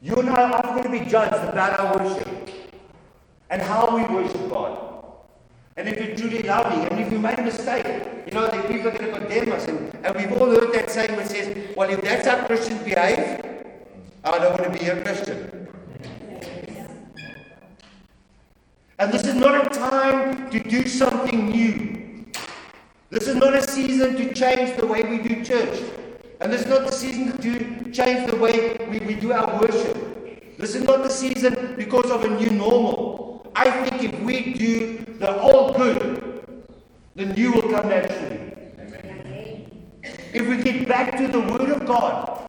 You 0.00 0.16
and 0.16 0.30
I 0.30 0.50
are 0.50 0.66
often 0.66 0.90
be 0.90 1.00
judged 1.00 1.32
about 1.32 1.78
our 1.78 2.04
worship 2.04 2.50
and 3.50 3.62
how 3.62 3.96
we 3.96 4.02
worship 4.14 4.50
God. 4.50 4.92
And 5.76 5.88
if 5.88 5.96
you're 5.98 6.16
truly 6.16 6.42
loving, 6.42 6.84
and 6.86 7.00
if 7.00 7.10
you 7.10 7.18
made 7.18 7.38
a 7.38 7.42
mistake, 7.42 7.86
you 8.26 8.32
know, 8.32 8.46
the 8.46 8.60
people 8.68 8.88
are 8.88 8.98
going 8.98 9.12
to 9.12 9.18
condemn 9.18 9.52
us. 9.52 9.66
And, 9.68 9.94
and 10.04 10.16
we've 10.16 10.32
all 10.32 10.50
heard 10.50 10.72
that 10.74 10.90
saying 10.90 11.16
that 11.16 11.30
says, 11.30 11.74
well, 11.76 11.88
if 11.88 12.00
that's 12.02 12.26
how 12.26 12.46
Christians 12.46 12.82
behave, 12.82 13.40
I 14.24 14.38
don't 14.38 14.60
want 14.60 14.72
to 14.72 14.78
be 14.78 14.86
a 14.86 15.00
Christian. 15.02 15.68
And 19.02 19.12
this 19.12 19.26
is 19.26 19.34
not 19.34 19.66
a 19.66 19.68
time 19.68 20.48
to 20.50 20.60
do 20.60 20.86
something 20.86 21.50
new. 21.50 22.24
This 23.10 23.26
is 23.26 23.34
not 23.34 23.52
a 23.52 23.60
season 23.60 24.14
to 24.14 24.32
change 24.32 24.76
the 24.76 24.86
way 24.86 25.02
we 25.02 25.18
do 25.18 25.44
church. 25.44 25.82
And 26.40 26.52
this 26.52 26.60
is 26.60 26.68
not 26.68 26.86
the 26.86 26.92
season 26.92 27.36
to 27.38 27.90
change 27.90 28.30
the 28.30 28.36
way 28.36 28.76
we, 28.88 29.00
we 29.00 29.14
do 29.16 29.32
our 29.32 29.60
worship. 29.60 30.56
This 30.56 30.76
is 30.76 30.84
not 30.84 31.02
the 31.02 31.10
season 31.10 31.74
because 31.76 32.12
of 32.12 32.22
a 32.22 32.28
new 32.28 32.50
normal. 32.50 33.50
I 33.56 33.72
think 33.72 34.04
if 34.04 34.20
we 34.20 34.54
do 34.54 35.04
the 35.18 35.36
old 35.36 35.74
good, 35.76 36.70
the 37.16 37.26
new 37.26 37.54
will 37.54 37.72
come 37.72 37.88
naturally. 37.88 38.52
If 40.32 40.46
we 40.46 40.62
get 40.62 40.86
back 40.86 41.16
to 41.18 41.26
the 41.26 41.40
Word 41.40 41.70
of 41.70 41.86
God, 41.86 42.40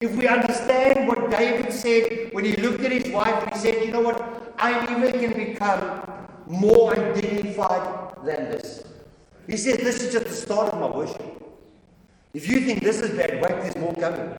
if 0.00 0.14
we 0.14 0.28
understand 0.28 1.08
what 1.08 1.28
David 1.28 1.72
said 1.72 2.32
when 2.32 2.44
he 2.44 2.54
looked 2.54 2.84
at 2.84 2.92
his 2.92 3.12
wife 3.12 3.42
and 3.42 3.52
he 3.52 3.58
said, 3.58 3.84
You 3.84 3.90
know 3.90 4.02
what? 4.02 4.41
I 4.62 4.80
even 4.94 5.12
can 5.18 5.32
become 5.32 6.02
more 6.46 6.94
undignified 6.94 8.14
than 8.24 8.50
this. 8.50 8.84
He 9.48 9.56
says, 9.56 9.78
This 9.78 10.00
is 10.00 10.12
just 10.12 10.26
the 10.26 10.34
start 10.34 10.72
of 10.72 10.78
my 10.78 10.86
worship. 10.96 11.20
If 12.32 12.48
you 12.48 12.60
think 12.60 12.84
this 12.84 13.00
is 13.00 13.10
bad, 13.16 13.42
wait, 13.42 13.60
there's 13.60 13.76
more 13.76 13.92
coming. 13.94 14.30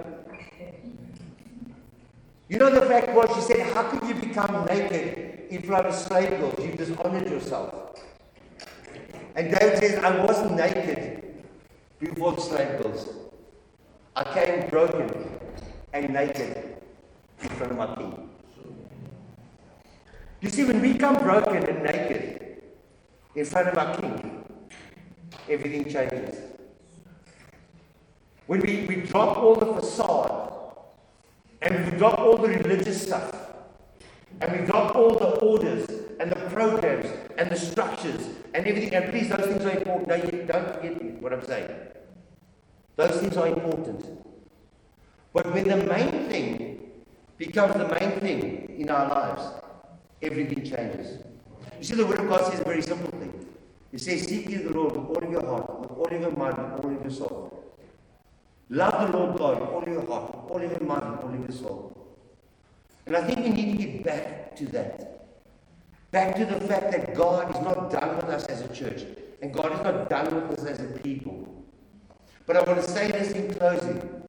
You 2.47 2.57
know, 2.57 2.69
the 2.69 2.85
fact 2.85 3.13
was, 3.13 3.35
she 3.35 3.41
said, 3.41 3.73
How 3.73 3.83
could 3.83 4.07
you 4.07 4.15
become 4.15 4.65
naked 4.65 5.47
in 5.49 5.61
front 5.61 5.87
of 5.87 5.93
slave 5.93 6.29
girls? 6.29 6.57
You 6.65 6.71
dishonored 6.71 7.29
yourself. 7.29 7.99
And 9.35 9.53
David 9.53 9.79
says, 9.79 10.03
I 10.05 10.23
wasn't 10.25 10.55
naked 10.55 11.43
before 11.99 12.31
the 12.31 12.41
slave 12.41 12.81
girls. 12.81 13.09
I 14.15 14.23
came 14.33 14.69
broken 14.69 15.37
and 15.91 16.13
naked 16.13 16.77
in 17.41 17.49
front 17.49 17.73
of 17.73 17.77
my 17.77 17.95
king. 17.95 18.29
You 20.43 20.49
see, 20.49 20.65
when 20.65 20.81
we 20.81 20.95
come 20.95 21.15
broken 21.23 21.63
and 21.63 21.83
naked 21.83 22.61
in 23.33 23.45
front 23.45 23.69
of 23.69 23.77
our 23.77 23.95
King, 23.95 24.43
everything 25.49 25.85
changes. 25.85 26.35
When 28.47 28.59
we, 28.59 28.85
we 28.85 28.95
drop 29.07 29.37
all 29.37 29.55
the 29.55 29.67
facade 29.67 30.51
and 31.61 31.85
we 31.85 31.97
drop 31.97 32.19
all 32.19 32.35
the 32.35 32.49
religious 32.49 33.03
stuff 33.03 33.33
and 34.41 34.59
we 34.59 34.67
drop 34.67 34.97
all 34.97 35.17
the 35.17 35.39
orders 35.39 35.87
and 36.19 36.29
the 36.29 36.35
programs 36.51 37.07
and 37.37 37.49
the 37.49 37.55
structures 37.55 38.27
and 38.53 38.67
everything, 38.67 38.93
and 38.93 39.11
please, 39.11 39.29
those 39.29 39.45
things 39.45 39.63
are 39.63 39.77
important. 39.77 40.33
You 40.33 40.43
don't 40.43 40.75
forget 40.75 41.21
what 41.21 41.31
I'm 41.31 41.45
saying. 41.45 41.71
Those 42.97 43.21
things 43.21 43.37
are 43.37 43.47
important. 43.47 44.05
But 45.31 45.53
when 45.53 45.69
the 45.69 45.77
main 45.77 46.27
thing 46.27 46.91
becomes 47.37 47.75
the 47.75 47.87
main 47.87 48.19
thing 48.19 48.75
in 48.77 48.89
our 48.89 49.07
lives, 49.07 49.62
everything 50.23 50.63
changes. 50.63 51.19
You 51.77 51.83
see, 51.83 51.95
the 51.95 52.05
Word 52.05 52.19
of 52.19 52.29
God 52.29 52.51
says 52.51 52.61
a 52.61 52.63
very 52.63 52.81
simple 52.81 53.11
thing. 53.19 53.45
It 53.91 54.01
says, 54.01 54.23
Seek 54.23 54.49
ye 54.49 54.57
the 54.57 54.73
Lord 54.73 54.95
with 54.95 55.05
all 55.05 55.23
of 55.23 55.31
your 55.31 55.45
heart, 55.45 55.81
with 55.81 55.91
all 55.91 56.05
of 56.05 56.21
your 56.21 56.31
mind, 56.31 56.57
with 56.57 56.85
all 56.85 56.95
of 56.95 57.01
your 57.01 57.11
soul. 57.11 57.63
Love 58.69 59.11
the 59.11 59.17
Lord 59.17 59.37
God 59.37 59.59
with 59.59 59.69
all 59.69 59.81
of 59.81 59.87
your 59.87 60.05
heart, 60.07 60.31
with 60.31 60.51
all 60.51 60.63
of 60.63 60.71
your 60.71 60.81
mind, 60.81 61.11
with 61.11 61.23
all 61.25 61.33
of 61.33 61.39
your 61.39 61.51
soul. 61.51 62.17
And 63.05 63.15
I 63.15 63.21
think 63.27 63.39
we 63.39 63.49
need 63.49 63.77
to 63.77 63.83
get 63.85 64.03
back 64.03 64.55
to 64.55 64.65
that. 64.67 65.27
Back 66.11 66.35
to 66.37 66.45
the 66.45 66.59
fact 66.61 66.91
that 66.91 67.13
God 67.13 67.55
is 67.55 67.61
not 67.61 67.91
done 67.91 68.15
with 68.15 68.25
us 68.25 68.45
as 68.45 68.61
a 68.61 68.73
church. 68.73 69.03
And 69.41 69.53
God 69.53 69.73
is 69.73 69.81
not 69.81 70.09
done 70.09 70.47
with 70.47 70.59
us 70.59 70.65
as 70.65 70.79
a 70.79 70.99
people. 70.99 71.65
But 72.45 72.57
I 72.57 72.63
want 72.63 72.81
to 72.81 72.89
say 72.89 73.11
this 73.11 73.31
in 73.31 73.53
closing. 73.53 74.23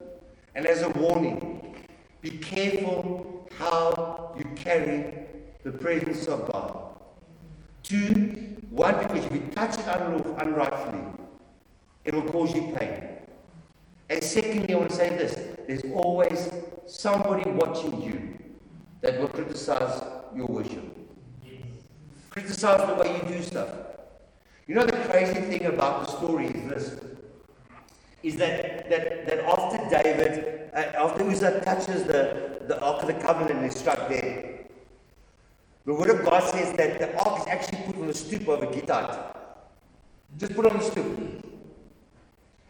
And 0.55 0.65
as 0.65 0.81
a 0.81 0.89
warning, 0.89 1.75
be 2.21 2.31
careful 2.31 3.47
how 3.57 4.35
you 4.37 4.45
carry 4.55 5.25
the 5.65 5.71
presence 5.71 6.27
of 6.27 6.49
God. 6.51 6.95
Two, 7.81 8.55
one, 8.69 8.99
because 8.99 9.25
if 9.25 9.31
you 9.33 9.41
touch 9.53 9.79
it 9.79 9.87
unrightfully, 9.87 11.03
it 12.05 12.13
will 12.13 12.21
cause 12.21 12.53
you 12.53 12.71
pain. 12.77 13.03
And 14.11 14.23
secondly, 14.23 14.75
I 14.75 14.77
want 14.77 14.91
to 14.91 14.95
say 14.95 15.09
this 15.09 15.33
there's 15.67 15.83
always 15.91 16.51
somebody 16.85 17.49
watching 17.49 17.99
you 17.99 18.37
that 19.01 19.19
will 19.19 19.27
criticize 19.27 20.03
your 20.35 20.45
worship, 20.45 20.85
criticize 22.29 22.87
the 22.87 22.93
way 22.93 23.17
you 23.17 23.35
do 23.35 23.41
stuff. 23.41 23.69
You 24.67 24.75
know, 24.75 24.85
the 24.85 24.97
crazy 25.09 25.41
thing 25.41 25.65
about 25.65 26.05
the 26.05 26.11
story 26.17 26.45
is 26.45 26.69
this 26.69 26.99
is 28.21 28.35
that, 28.37 28.89
that, 28.89 29.27
that 29.27 29.39
after 29.45 29.77
David, 29.89 30.69
uh, 30.73 31.05
after 31.05 31.23
Uzzah 31.23 31.61
touches 31.61 32.03
the, 32.03 32.61
the 32.67 32.79
Ark 32.81 33.01
of 33.01 33.07
the 33.07 33.13
Covenant 33.15 33.51
and 33.51 33.65
is 33.65 33.75
struck 33.75 34.09
dead, 34.09 34.54
the 35.85 35.93
Word 35.93 36.09
of 36.09 36.25
God 36.25 36.43
says 36.43 36.75
that 36.77 36.99
the 36.99 37.15
Ark 37.23 37.41
is 37.41 37.47
actually 37.47 37.83
put 37.85 37.95
on 37.95 38.07
the 38.07 38.13
stoop 38.13 38.47
of 38.47 38.63
a 38.63 38.67
Gittite. 38.67 39.35
Just 40.37 40.55
put 40.55 40.65
on 40.65 40.77
the 40.77 40.83
stoop. 40.83 41.45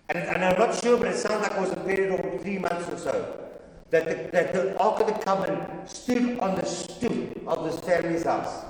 And, 0.10 0.18
and 0.20 0.46
I'm 0.46 0.60
not 0.60 0.76
sure, 0.76 0.98
but 0.98 1.08
it 1.08 1.18
sounds 1.18 1.42
like 1.42 1.54
it 1.54 1.62
was 1.62 1.72
a 1.72 1.78
period 1.78 2.20
of 2.20 2.42
three 2.42 2.60
months 2.60 2.90
or 2.90 2.98
so. 2.98 3.50
That 3.90 4.06
the, 4.06 4.32
that 4.32 4.54
the 4.54 4.78
Ark 4.78 5.00
of 5.00 5.08
the 5.08 5.14
Covenant 5.14 5.90
stood 5.90 6.40
on 6.40 6.56
the 6.56 6.66
stoop 6.66 7.48
of 7.48 7.64
this 7.64 7.80
family's 7.80 8.24
house. 8.24 8.66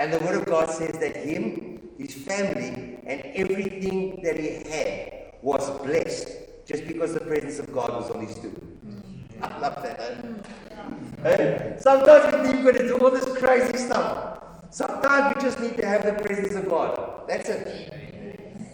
And 0.00 0.12
the 0.12 0.18
Word 0.18 0.40
of 0.40 0.46
God 0.46 0.68
says 0.70 0.98
that 0.98 1.16
him, 1.16 1.88
his 1.96 2.14
family, 2.14 2.98
and 3.06 3.22
everything 3.34 4.20
that 4.22 4.38
he 4.38 4.68
had 4.68 5.34
was 5.42 5.70
blessed 5.84 6.28
just 6.66 6.86
because 6.86 7.14
the 7.14 7.20
presence 7.20 7.58
of 7.58 7.72
God 7.72 7.90
was 7.90 8.10
on 8.10 8.26
his 8.26 8.34
stoop. 8.34 8.79
I 9.42 9.58
love 9.58 9.82
that. 9.82 10.00
Eh? 10.00 11.36
Hey? 11.36 11.76
Sometimes 11.78 12.34
we 12.34 12.52
think 12.52 12.76
to 12.76 12.88
do 12.88 12.98
all 12.98 13.10
this 13.10 13.24
crazy 13.38 13.76
stuff. 13.76 14.42
Sometimes 14.70 15.34
we 15.34 15.42
just 15.42 15.60
need 15.60 15.76
to 15.76 15.86
have 15.86 16.04
the 16.04 16.12
presence 16.22 16.54
of 16.54 16.68
God. 16.68 17.24
That's 17.28 17.48
it. 17.48 17.92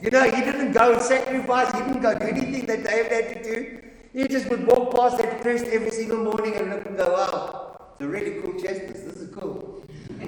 You 0.03 0.11
know, 0.11 0.25
he 0.25 0.43
didn't 0.43 0.73
go 0.73 0.93
and 0.93 1.03
sacrifice, 1.03 1.73
he 1.73 1.79
didn't 1.79 2.03
go 2.03 2.19
do 2.19 2.27
anything 2.27 2.67
that 2.67 2.85
David 2.85 3.13
had 3.13 3.29
to 3.35 3.43
do. 3.43 3.83
He 4.13 4.29
just 4.29 4.49
would 4.51 4.67
walk 4.67 4.95
past 4.95 5.19
that 5.19 5.41
priest 5.41 5.67
every 5.67 5.91
single 5.91 6.19
morning 6.19 6.55
and 6.55 6.71
look 6.71 6.87
and 6.87 6.97
go, 6.97 7.13
wow, 7.13 7.89
it's 7.93 8.01
a 8.01 8.07
really 8.07 8.41
cool 8.43 8.61
chest. 8.61 8.87
This 8.89 9.17
is 9.17 9.35
cool. 9.35 9.83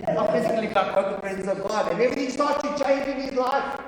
I 0.06 0.26
physically 0.32 0.68
got 0.68 0.94
the 0.94 1.18
presence 1.18 1.48
of 1.48 1.66
God. 1.66 1.92
And 1.92 2.00
everything 2.00 2.30
starts 2.30 2.62
to 2.62 2.84
change 2.84 3.06
in 3.08 3.20
his 3.20 3.34
life. 3.34 3.80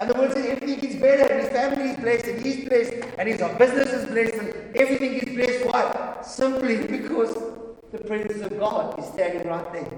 And 0.00 0.08
the 0.08 0.14
word 0.14 0.32
says 0.32 0.46
everything 0.46 0.90
is 0.90 0.96
better, 0.96 1.30
and 1.30 1.42
his 1.42 1.50
family 1.50 1.90
is 1.90 1.96
blessed, 1.96 2.24
and 2.26 2.46
he's 2.46 2.66
blessed, 2.66 2.92
and 3.18 3.28
his 3.28 3.40
business 3.58 3.92
is 3.92 4.06
blessed, 4.06 4.34
and 4.34 4.76
everything 4.76 5.12
is 5.14 5.34
blessed. 5.36 5.66
Why? 5.66 6.16
Simply 6.22 6.86
because 6.86 7.34
the 7.92 7.98
presence 7.98 8.40
of 8.40 8.58
God 8.58 8.98
is 8.98 9.04
standing 9.06 9.46
right 9.46 9.72
there. 9.74 9.92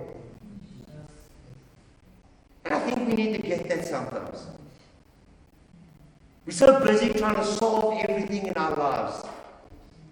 And 2.65 2.75
I 2.75 2.81
think 2.81 3.09
we 3.09 3.15
need 3.15 3.37
to 3.37 3.43
get 3.47 3.69
that 3.69 3.87
sometimes. 3.87 4.47
We're 6.47 6.53
so 6.53 6.85
busy 6.85 7.11
trying 7.11 7.37
to 7.37 7.45
solve 7.45 8.03
everything 8.09 8.49
in 8.49 8.55
our 8.55 8.75
lives 8.75 9.25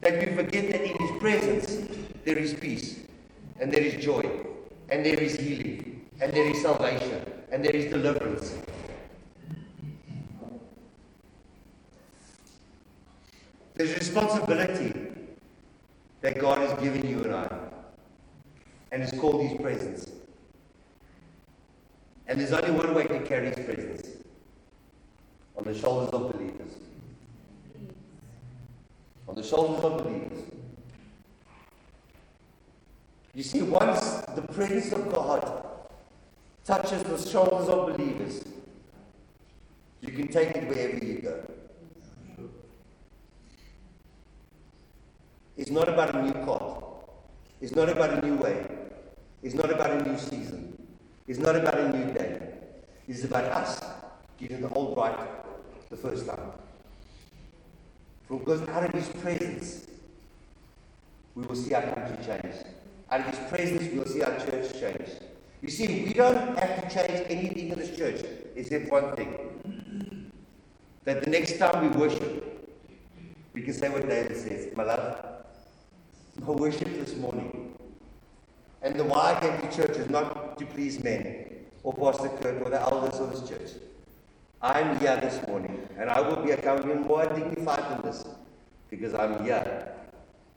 that 0.02 0.20
we 0.20 0.36
forget 0.36 0.70
that 0.70 0.82
in 0.82 0.96
His 0.98 1.18
presence 1.18 1.88
there 2.24 2.38
is 2.38 2.54
peace, 2.54 3.00
and 3.58 3.72
there 3.72 3.82
is 3.82 4.02
joy, 4.04 4.22
and 4.88 5.04
there 5.04 5.18
is 5.18 5.34
healing, 5.34 6.06
and 6.20 6.32
there 6.32 6.46
is 6.48 6.62
salvation, 6.62 7.24
and 7.50 7.64
there 7.64 7.74
is 7.74 7.90
deliverance. 7.90 8.54
There's 13.80 13.94
responsibility 13.94 14.92
that 16.20 16.38
God 16.38 16.58
has 16.58 16.78
given 16.82 17.08
you 17.08 17.24
and 17.24 17.34
I. 17.34 17.58
And 18.92 19.02
it's 19.02 19.18
called 19.18 19.42
His 19.42 19.58
presence. 19.58 20.06
And 22.26 22.38
there's 22.38 22.52
only 22.52 22.72
one 22.72 22.94
way 22.94 23.04
to 23.04 23.20
carry 23.20 23.46
His 23.46 23.64
presence 23.64 24.06
on 25.56 25.64
the 25.64 25.74
shoulders 25.74 26.10
of 26.10 26.30
believers. 26.30 26.72
On 29.26 29.34
the 29.34 29.42
shoulders 29.42 29.82
of 29.82 30.04
believers. 30.04 30.44
You 33.34 33.42
see, 33.42 33.62
once 33.62 34.20
the 34.34 34.42
presence 34.42 34.92
of 34.92 35.10
God 35.10 35.64
touches 36.66 37.02
the 37.04 37.30
shoulders 37.30 37.70
of 37.70 37.96
believers, 37.96 38.44
you 40.02 40.12
can 40.12 40.28
take 40.28 40.50
it 40.50 40.68
wherever 40.68 41.02
you 41.02 41.20
go. 41.22 41.59
It's 45.60 45.70
not 45.70 45.90
about 45.90 46.14
a 46.14 46.22
new 46.22 46.32
car. 46.46 46.82
It's 47.60 47.74
not 47.76 47.90
about 47.90 48.10
a 48.14 48.26
new 48.26 48.36
way. 48.36 48.64
It's 49.42 49.54
not 49.54 49.70
about 49.70 49.90
a 49.90 50.08
new 50.08 50.16
season. 50.16 50.72
It's 51.28 51.38
not 51.38 51.54
about 51.54 51.78
a 51.78 51.92
new 51.94 52.14
day. 52.14 52.40
It's 53.06 53.24
about 53.24 53.44
us 53.44 53.78
getting 54.38 54.62
the 54.62 54.70
old 54.70 54.96
right 54.96 55.18
the 55.90 55.98
first 55.98 56.26
time. 56.26 56.52
Because 58.26 58.66
out 58.70 58.84
of 58.84 58.92
His 58.94 59.08
presence, 59.20 59.86
we 61.34 61.42
will 61.44 61.54
see 61.54 61.74
our 61.74 61.82
country 61.82 62.16
change. 62.24 62.54
Out 63.10 63.20
of 63.20 63.26
His 63.26 63.48
presence, 63.50 63.92
we 63.92 63.98
will 63.98 64.06
see 64.06 64.22
our 64.22 64.38
church 64.40 64.72
change. 64.80 65.10
You 65.60 65.68
see, 65.68 66.04
we 66.06 66.14
don't 66.14 66.58
have 66.58 66.88
to 66.88 66.94
change 66.94 67.26
anything 67.28 67.68
in 67.68 67.78
this 67.78 67.94
church 67.98 68.24
except 68.56 68.90
one 68.90 69.14
thing. 69.14 70.32
That 71.04 71.22
the 71.22 71.28
next 71.30 71.58
time 71.58 71.82
we 71.82 71.94
worship, 71.98 72.46
we 73.52 73.60
can 73.60 73.74
say 73.74 73.90
what 73.90 74.08
David 74.08 74.38
says, 74.38 74.74
My 74.74 74.84
love, 74.84 75.39
my 76.40 76.52
worship 76.52 76.88
this 76.98 77.14
morning. 77.16 77.76
And 78.82 78.94
the 78.94 79.04
why 79.04 79.34
I 79.34 79.40
came 79.40 79.60
to 79.60 79.76
church 79.76 79.96
is 79.98 80.08
not 80.08 80.58
to 80.58 80.64
please 80.64 81.02
men 81.04 81.46
or 81.82 81.92
Pastor 81.92 82.30
Kurt 82.40 82.62
or 82.62 82.70
the 82.70 82.80
elders 82.80 83.20
of 83.20 83.30
this 83.30 83.48
church. 83.48 83.82
I'm 84.62 84.98
here 85.00 85.16
this 85.20 85.46
morning 85.46 85.86
and 85.98 86.08
I 86.08 86.20
will 86.20 86.36
be 86.36 86.52
accounting 86.52 87.02
more 87.02 87.26
dignified 87.26 87.90
than 87.90 88.02
this 88.02 88.26
because 88.88 89.12
I'm 89.14 89.44
here 89.44 89.92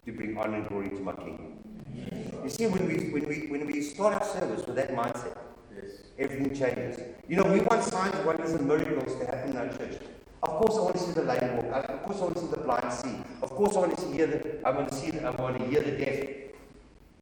to 0.06 0.12
bring 0.12 0.38
honor 0.38 0.58
and 0.58 0.67
glory 0.69 0.89
to 0.89 1.00
my 1.02 1.13
King. 1.13 1.60
Yes. 1.93 2.24
You 2.43 2.50
see, 2.50 2.67
when 2.67 2.88
we, 2.88 3.10
when, 3.12 3.28
we, 3.28 3.48
when 3.48 3.67
we 3.67 3.82
start 3.82 4.13
our 4.13 4.26
service 4.26 4.65
with 4.65 4.76
that 4.78 4.91
mindset, 4.91 5.38
yes. 5.76 5.91
everything 6.17 6.56
changes. 6.56 7.00
You 7.28 7.38
know, 7.38 7.43
we 7.43 7.60
want 7.60 7.84
signs, 7.84 8.15
wonders, 8.26 8.54
and 8.54 8.67
miracles 8.67 9.19
to 9.19 9.26
happen 9.26 9.52
in 9.52 9.58
our 9.58 9.67
church. 9.67 10.00
Of 10.44 10.50
course, 10.60 10.76
I 10.78 10.82
want 10.82 10.96
to 10.96 11.02
see 11.02 11.12
the 11.14 11.24
lame 11.24 11.58
walk. 11.58 11.90
Of 11.90 12.04
course, 12.04 12.18
I 12.20 12.22
want 12.24 12.36
to 12.36 12.42
see 12.42 12.48
the 12.48 12.58
blind 12.58 12.94
see. 12.94 13.16
Of 13.42 13.50
course, 13.50 13.76
I 13.76 13.80
want 13.80 13.98
to 13.98 14.06
hear 14.14 14.28
the. 14.28 14.68
I 14.68 14.72
want 14.72 14.90
to 14.90 14.96
see. 14.96 15.20
I 15.20 15.30
want 15.30 15.58
to 15.58 15.66
hear 15.66 15.82
the 15.82 15.92
deaf 15.92 16.44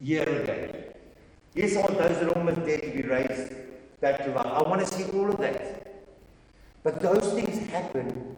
hear 0.02 0.22
again. 0.24 0.84
Yes, 1.54 1.76
I 1.76 1.80
want 1.80 1.98
those 1.98 2.18
that 2.18 2.24
are 2.24 2.38
almost 2.38 2.66
dead 2.66 2.82
to 2.82 2.90
be 2.90 3.02
raised 3.02 3.54
back 4.00 4.24
to 4.24 4.30
life. 4.32 4.46
I 4.46 4.62
want 4.62 4.80
to 4.80 4.86
see 4.86 5.04
all 5.16 5.30
of 5.30 5.38
that. 5.38 5.86
But 6.82 7.00
those 7.00 7.32
things 7.34 7.70
happen 7.70 8.36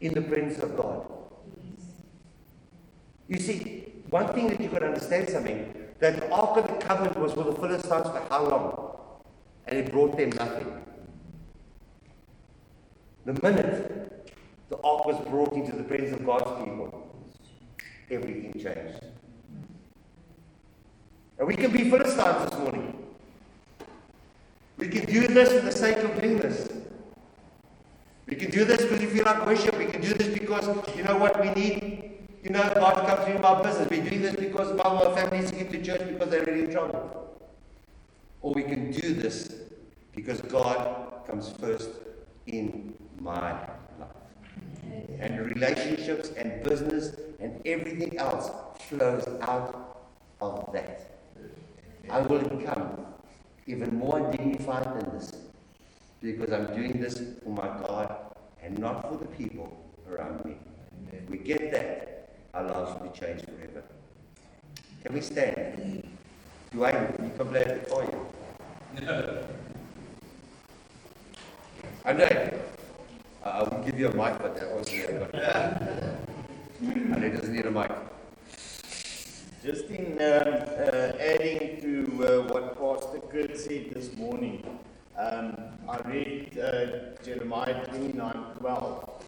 in 0.00 0.12
the 0.12 0.20
presence 0.20 0.58
of 0.62 0.76
God. 0.76 1.06
You 3.28 3.38
see, 3.38 3.92
one 4.10 4.32
thing 4.34 4.48
that 4.48 4.70
got 4.70 4.80
to 4.80 4.86
understand 4.86 5.28
something 5.28 5.74
that 6.00 6.16
the 6.20 6.30
Ark 6.30 6.58
of 6.58 6.66
the 6.66 6.84
Covenant 6.84 7.18
was 7.18 7.34
with 7.34 7.46
the 7.46 7.54
Philistines 7.54 8.08
for 8.08 8.26
how 8.28 8.46
long? 8.46 8.96
And 9.66 9.78
it 9.78 9.90
brought 9.92 10.16
them 10.16 10.30
nothing. 10.30 10.84
The 13.24 13.32
minute 13.42 14.17
the 14.68 14.76
ark 14.82 15.06
was 15.06 15.18
brought 15.28 15.52
into 15.54 15.74
the 15.74 15.82
presence 15.84 16.18
of 16.18 16.26
God's 16.26 16.64
people, 16.64 17.10
everything 18.10 18.52
changed. 18.52 19.04
And 21.38 21.46
we 21.46 21.54
can 21.56 21.70
be 21.70 21.88
Philistines 21.88 22.50
this 22.50 22.58
morning. 22.58 22.98
We 24.76 24.88
can 24.88 25.04
do 25.06 25.26
this 25.28 25.52
for 25.52 25.60
the 25.60 25.72
sake 25.72 25.98
of 25.98 26.20
doing 26.20 26.38
this. 26.38 26.68
We 28.26 28.36
can 28.36 28.50
do 28.50 28.64
this 28.64 28.82
because 28.82 29.00
we 29.00 29.06
feel 29.06 29.24
like 29.24 29.46
worship. 29.46 29.78
We 29.78 29.86
can 29.86 30.02
do 30.02 30.12
this 30.14 30.28
because, 30.38 30.66
you 30.94 31.02
know 31.02 31.16
what, 31.16 31.40
we 31.40 31.50
need, 31.50 32.28
you 32.42 32.50
know, 32.50 32.62
God 32.74 33.06
comes 33.06 33.28
into 33.28 33.42
our 33.42 33.62
business. 33.62 33.88
We're 33.88 34.04
doing 34.04 34.22
this 34.22 34.36
because 34.36 34.78
our 34.78 35.16
family 35.16 35.38
needs 35.38 35.50
to 35.50 35.56
get 35.56 35.70
to 35.70 35.82
church 35.82 36.06
because 36.08 36.28
they're 36.28 36.44
really 36.44 36.64
in 36.64 36.70
trouble. 36.70 37.38
Or 38.42 38.52
we 38.52 38.62
can 38.62 38.90
do 38.90 39.14
this 39.14 39.54
because 40.14 40.40
God 40.42 41.24
comes 41.26 41.50
first 41.52 41.90
in 42.46 42.94
my 43.20 43.67
and 45.20 45.38
relationships 45.46 46.30
and 46.36 46.62
business 46.62 47.16
and 47.40 47.60
everything 47.66 48.18
else 48.18 48.50
flows 48.80 49.26
out 49.42 49.98
of 50.40 50.70
that. 50.72 51.10
I 52.10 52.20
will 52.20 52.42
become 52.48 53.06
even 53.66 53.96
more 53.98 54.20
dignified 54.30 54.86
than 54.86 55.18
this 55.18 55.32
because 56.22 56.52
I'm 56.52 56.74
doing 56.74 57.00
this 57.00 57.22
for 57.42 57.50
my 57.50 57.68
God 57.86 58.14
and 58.62 58.78
not 58.78 59.08
for 59.08 59.16
the 59.18 59.26
people 59.26 59.76
around 60.10 60.44
me. 60.44 60.56
If 61.12 61.28
we 61.28 61.38
get 61.38 61.70
that, 61.72 62.30
our 62.54 62.64
lives 62.64 63.00
will 63.00 63.08
be 63.10 63.18
changed 63.18 63.44
forever. 63.44 63.82
Can 65.04 65.14
we 65.14 65.20
stand? 65.20 66.02
Dwayne, 66.72 67.22
you 67.22 67.30
can 67.36 67.48
play 67.48 67.60
it 67.60 67.88
for 67.88 68.02
you. 68.04 68.26
No. 69.02 69.44
Andre, 72.04 72.26
uh, 72.26 72.77
I 73.44 73.62
will 73.62 73.82
give 73.84 73.98
you 73.98 74.08
a 74.08 74.14
mic, 74.14 74.38
but 74.40 74.56
that 74.56 74.70
wasn't 74.74 75.32
there. 75.32 76.18
Andre 77.14 77.30
doesn't 77.30 77.54
need 77.54 77.66
a 77.66 77.70
mic. 77.70 77.90
Just 79.64 79.86
in 79.86 80.12
um, 80.12 80.18
uh, 80.18 81.12
adding 81.18 81.80
to 81.80 82.24
uh, 82.24 82.52
what 82.52 82.78
Pastor 82.78 83.20
Kurt 83.30 83.56
said 83.58 83.90
this 83.92 84.16
morning, 84.16 84.62
um, 85.16 85.56
I 85.88 85.98
read 86.08 86.58
uh, 86.58 87.22
Jeremiah 87.24 87.84
29 87.86 88.44
12, 88.58 89.24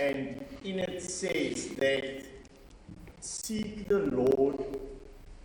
and 0.00 0.44
in 0.64 0.78
it 0.78 1.02
says 1.02 1.68
that 1.76 2.24
seek 3.20 3.88
the 3.88 3.98
Lord 3.98 4.58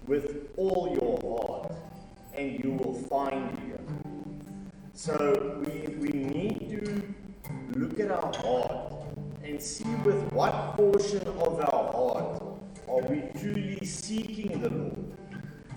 with 0.07 0.49
all 0.57 0.97
your 0.99 1.19
heart, 1.21 1.73
and 2.35 2.63
you 2.63 2.71
will 2.71 2.93
find 2.93 3.57
him. 3.59 4.01
So 4.93 5.61
we, 5.65 5.95
we 5.95 6.09
need 6.09 6.69
to 6.69 7.13
look 7.75 7.99
at 7.99 8.11
our 8.11 8.33
heart 8.33 8.93
and 9.43 9.61
see 9.61 9.89
with 10.05 10.21
what 10.31 10.75
portion 10.75 11.21
of 11.27 11.59
our 11.59 11.91
heart 11.91 12.43
are 12.87 13.01
we 13.09 13.23
truly 13.39 13.85
seeking 13.85 14.61
the 14.61 14.69
Lord. 14.69 15.17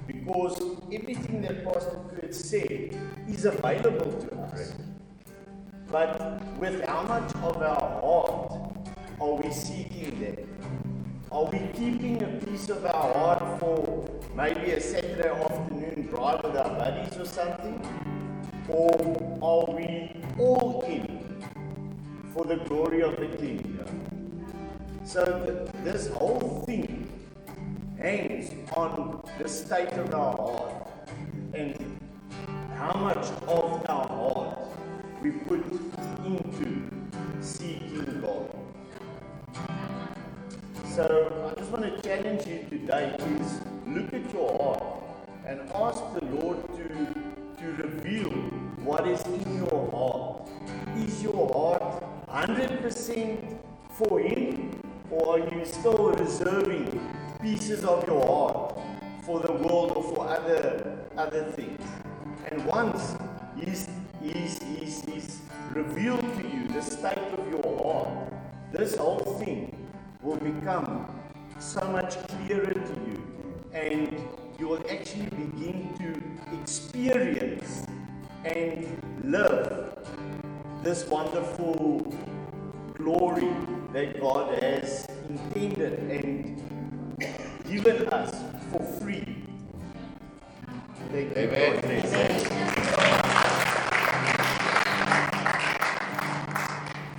Because 0.06 0.60
everything 0.92 1.42
that 1.42 1.64
Pastor 1.64 1.98
Kurt 2.10 2.34
said 2.34 2.98
is 3.28 3.44
available 3.44 4.12
to 4.12 4.36
us. 4.36 4.74
But 5.90 6.42
with 6.58 6.84
how 6.84 7.02
much 7.04 7.34
of 7.36 7.56
our 7.62 8.00
heart 8.00 8.76
are 9.20 9.34
we 9.34 9.50
seeking 9.52 10.20
them? 10.20 10.48
Are 11.30 11.44
we 11.46 11.58
keeping 11.72 12.22
a 12.22 12.28
piece 12.44 12.68
of 12.68 12.84
our 12.84 13.14
heart 13.14 13.60
for 13.60 14.08
maybe 14.36 14.72
a 14.72 14.80
Saturday 14.80 15.28
afternoon 15.28 16.08
drive 16.10 16.42
with 16.44 16.56
our 16.56 16.70
buddies 16.78 17.16
or 17.16 17.24
something? 17.24 17.80
Or 18.68 18.90
are 19.42 19.74
we 19.74 20.10
all 20.38 20.82
in 20.82 21.13
for 22.34 22.44
the 22.44 22.56
glory 22.56 23.00
of 23.00 23.16
the 23.16 23.28
King? 23.36 23.78
So 25.04 25.24
th- 25.24 25.84
this 25.84 26.08
whole 26.08 26.64
thing 26.66 27.08
hangs 27.96 28.50
on 28.76 29.22
the 29.38 29.48
state 29.48 29.92
of 29.92 30.12
our 30.12 30.36
heart 30.36 30.88
and 31.54 32.00
how 32.74 32.92
much 32.98 33.26
of 33.46 33.88
our 33.88 34.08
heart 34.08 34.58
we 35.22 35.30
put 35.30 35.64
into 36.26 36.90
seeking 37.40 38.20
God. 38.20 38.50
So 40.90 41.52
I 41.54 41.58
just 41.60 41.70
want 41.70 41.84
to 41.84 42.02
challenge 42.02 42.46
you 42.48 42.66
today 42.68 43.16
is 43.38 43.60
look 43.86 44.12
at 44.12 44.32
your 44.32 44.50
heart 44.58 44.82
and 45.46 45.60
ask 45.72 46.02
the 46.14 46.24
Lord 46.34 46.58
to, 46.78 46.88
to 47.60 47.82
reveal 47.82 48.30
what 48.88 49.06
is 49.06 49.22
in 49.22 49.56
your 49.56 49.90
heart. 49.92 50.48
Is 50.96 51.22
your 51.22 51.48
heart 51.52 52.04
100% 52.34 53.58
for 53.90 54.18
Him 54.18 54.80
or 55.08 55.38
are 55.38 55.54
you 55.54 55.64
still 55.64 56.10
reserving 56.12 57.00
pieces 57.40 57.84
of 57.84 58.04
your 58.08 58.26
heart 58.26 58.80
for 59.22 59.38
the 59.38 59.52
world 59.52 59.92
or 59.94 60.02
for 60.02 60.28
other, 60.28 60.98
other 61.16 61.44
things? 61.52 61.80
And 62.50 62.66
once 62.66 63.14
He's, 63.56 63.88
he's, 64.20 64.60
he's, 64.64 65.04
he's 65.04 65.40
revealed 65.72 66.20
to 66.20 66.42
you 66.42 66.66
the 66.68 66.82
state 66.82 67.16
of 67.16 67.48
your 67.52 67.78
heart, 67.78 68.32
this 68.72 68.96
whole 68.96 69.20
thing 69.38 69.88
will 70.20 70.36
become 70.36 71.06
so 71.60 71.86
much 71.88 72.16
clearer 72.26 72.74
to 72.74 72.94
you 73.06 73.22
and 73.72 74.18
you 74.58 74.66
will 74.66 74.84
actually 74.90 75.26
begin 75.26 75.94
to 75.98 76.60
experience 76.60 77.86
and 78.44 78.86
live 79.22 79.94
this 80.84 81.06
wonderful 81.06 82.14
glory 82.92 83.48
that 83.94 84.20
God 84.20 84.62
has 84.62 85.06
intended 85.30 85.98
and 86.10 86.62
given 87.66 88.06
us 88.08 88.36
for 88.70 88.82
free. 89.00 89.46
Thank 91.10 91.34
you. 91.34 91.42
Amen. 91.42 91.80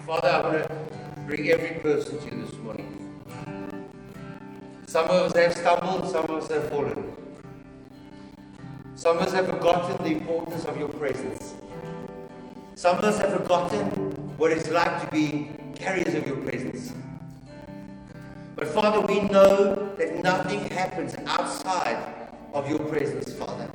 Father, 0.05 0.29
I 0.29 0.41
want 0.41 0.67
to 0.67 1.21
bring 1.25 1.49
every 1.49 1.79
person 1.79 2.19
to 2.19 2.35
you 2.35 2.45
this 2.45 2.55
morning. 2.59 3.15
Some 4.85 5.05
of 5.05 5.11
us 5.11 5.35
have 5.35 5.53
stumbled, 5.53 6.11
some 6.11 6.25
of 6.25 6.43
us 6.43 6.51
have 6.51 6.69
fallen. 6.69 7.15
Some 8.93 9.17
of 9.17 9.23
us 9.23 9.33
have 9.33 9.47
forgotten 9.47 9.97
the 10.05 10.11
importance 10.19 10.65
of 10.65 10.77
your 10.77 10.89
presence. 10.89 11.54
Some 12.77 12.97
of 12.97 13.05
us 13.05 13.17
have 13.19 13.31
forgotten 13.31 13.87
what 14.35 14.51
it's 14.51 14.69
like 14.69 14.99
to 14.99 15.07
be 15.09 15.49
carriers 15.75 16.13
of 16.13 16.27
your 16.27 16.35
presence. 16.35 16.91
But 18.57 18.67
Father, 18.67 18.99
we 18.99 19.21
know 19.21 19.95
that 19.95 20.21
nothing 20.21 20.59
happens 20.69 21.15
outside 21.25 22.27
of 22.53 22.69
your 22.69 22.79
presence, 22.79 23.31
Father. 23.31 23.71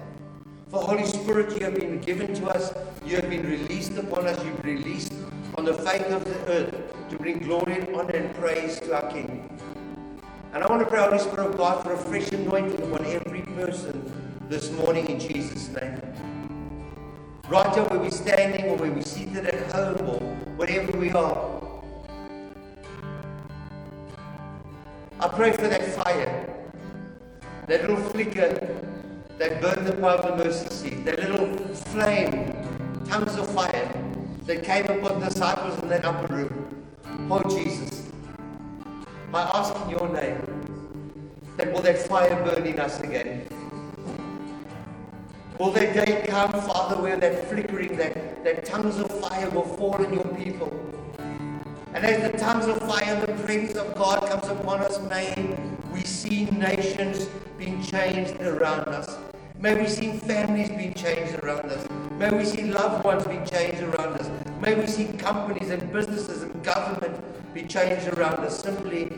For 0.68 0.82
Holy 0.82 1.06
Spirit, 1.06 1.58
you 1.58 1.64
have 1.64 1.76
been 1.76 1.98
given 2.02 2.34
to 2.34 2.50
us, 2.50 2.74
you 3.02 3.16
have 3.16 3.30
been 3.30 3.48
released 3.48 3.96
upon 3.96 4.26
us, 4.26 4.36
you've 4.44 4.62
been 4.62 4.76
released 4.76 5.14
on 5.56 5.64
the 5.64 5.74
face 5.74 6.12
of 6.12 6.22
the 6.26 6.52
earth 6.52 7.08
to 7.08 7.16
bring 7.16 7.38
glory 7.38 7.80
and 7.80 7.96
honor 7.96 8.10
and 8.10 8.34
praise 8.34 8.80
to 8.80 8.94
our 8.94 9.10
King. 9.10 9.58
And 10.52 10.62
I 10.62 10.66
want 10.66 10.82
to 10.82 10.86
pray, 10.86 11.00
Holy 11.00 11.18
Spirit 11.18 11.46
of 11.46 11.56
God, 11.56 11.82
for 11.82 11.94
a 11.94 11.96
fresh 11.96 12.30
anointing 12.32 12.82
upon 12.82 13.06
every 13.06 13.42
person 13.56 14.12
this 14.50 14.70
morning 14.72 15.06
in 15.06 15.18
Jesus' 15.18 15.68
name. 15.70 16.09
Right 17.50 17.74
here 17.74 17.82
where 17.82 17.98
we're 17.98 18.12
standing 18.12 18.66
or 18.66 18.76
where 18.76 18.92
we're 18.92 19.02
seated 19.02 19.44
at 19.44 19.72
home 19.72 20.08
or 20.08 20.20
wherever 20.54 20.96
we 20.96 21.10
are. 21.10 21.60
I 25.18 25.26
pray 25.26 25.50
for 25.50 25.66
that 25.66 25.82
fire, 25.82 26.48
that 27.66 27.80
little 27.80 27.96
flicker 27.96 28.54
that 29.38 29.60
burned 29.60 29.88
above 29.88 30.22
the 30.28 30.44
mercy 30.44 30.70
seat, 30.70 31.04
that 31.06 31.18
little 31.18 31.56
flame, 31.90 32.54
tongues 33.06 33.34
of 33.34 33.52
fire 33.52 33.90
that 34.46 34.62
came 34.62 34.86
upon 34.86 35.18
the 35.18 35.26
disciples 35.26 35.76
in 35.82 35.88
that 35.88 36.04
upper 36.04 36.32
room. 36.32 36.84
Oh 37.28 37.42
Jesus, 37.50 38.12
I 39.34 39.42
ask 39.58 39.74
in 39.82 39.90
your 39.90 40.08
name 40.08 40.38
that 41.56 41.72
will 41.72 41.82
that 41.82 41.98
fire 41.98 42.44
burn 42.44 42.64
in 42.64 42.78
us 42.78 43.00
again. 43.00 43.48
Will 45.60 45.72
that 45.72 45.92
day 45.92 46.24
come, 46.26 46.52
Father, 46.52 47.02
where 47.02 47.18
that 47.18 47.50
flickering, 47.50 47.94
that, 47.98 48.42
that 48.44 48.64
tongues 48.64 48.98
of 48.98 49.10
fire 49.20 49.50
will 49.50 49.66
fall 49.76 49.92
on 49.94 50.10
your 50.10 50.24
people? 50.28 50.72
And 51.92 52.02
as 52.02 52.32
the 52.32 52.38
tongues 52.38 52.64
of 52.64 52.78
fire 52.78 53.20
the 53.26 53.34
presence 53.44 53.76
of 53.76 53.94
God 53.94 54.26
comes 54.26 54.48
upon 54.48 54.80
us, 54.80 54.98
may 55.10 55.54
we 55.92 56.00
see 56.00 56.46
nations 56.46 57.28
being 57.58 57.82
changed 57.82 58.40
around 58.40 58.88
us. 58.88 59.18
May 59.58 59.78
we 59.78 59.86
see 59.86 60.12
families 60.12 60.70
being 60.70 60.94
changed 60.94 61.34
around 61.44 61.66
us. 61.66 61.86
May 62.12 62.30
we 62.30 62.46
see 62.46 62.62
loved 62.62 63.04
ones 63.04 63.26
being 63.26 63.44
changed 63.44 63.82
around 63.82 64.14
us. 64.14 64.30
May 64.62 64.74
we 64.80 64.86
see 64.86 65.08
companies 65.18 65.68
and 65.68 65.92
businesses 65.92 66.40
and 66.40 66.64
government 66.64 67.22
be 67.52 67.64
changed 67.64 68.08
around 68.14 68.38
us 68.46 68.58
simply 68.58 69.12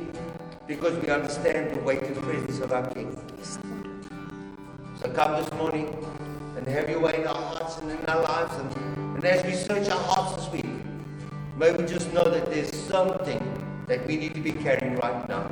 because 0.66 0.99
we 1.05 1.09
understand 1.09 1.70
the 1.70 1.80
weighted 1.82 2.16
presence 2.16 2.59
of 2.59 2.72
our 2.72 2.88
King. 2.88 3.16
So 5.01 5.09
come 5.11 5.40
this 5.40 5.53
morning 5.53 5.97
and 6.65 6.73
have 6.73 6.89
your 6.89 7.01
way 7.01 7.21
in 7.21 7.27
our 7.27 7.35
hearts 7.35 7.79
and 7.79 7.91
in 7.91 8.07
our 8.07 8.23
lives. 8.23 8.55
And, 8.55 9.17
and 9.17 9.25
as 9.25 9.45
we 9.45 9.53
search 9.53 9.89
our 9.89 9.99
hearts 9.99 10.37
this 10.37 10.53
week, 10.53 10.67
may 11.57 11.73
we 11.73 11.85
just 11.87 12.13
know 12.13 12.23
that 12.23 12.47
there's 12.47 12.73
something 12.73 13.43
that 13.89 14.07
we 14.07 14.17
need 14.17 14.35
to 14.35 14.41
be 14.41 14.53
carrying 14.53 14.95
right 14.97 15.29
now. 15.29 15.51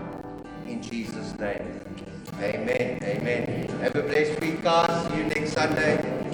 In 0.69 0.81
Jesus' 0.81 1.37
name. 1.37 1.81
Amen. 2.39 3.01
Amen. 3.03 3.69
Have 3.81 3.97
a 3.97 4.03
blessed 4.03 4.41
week, 4.41 4.63
guys. 4.63 5.11
See 5.11 5.19
you 5.19 5.25
next 5.25 5.53
Sunday. 5.53 6.30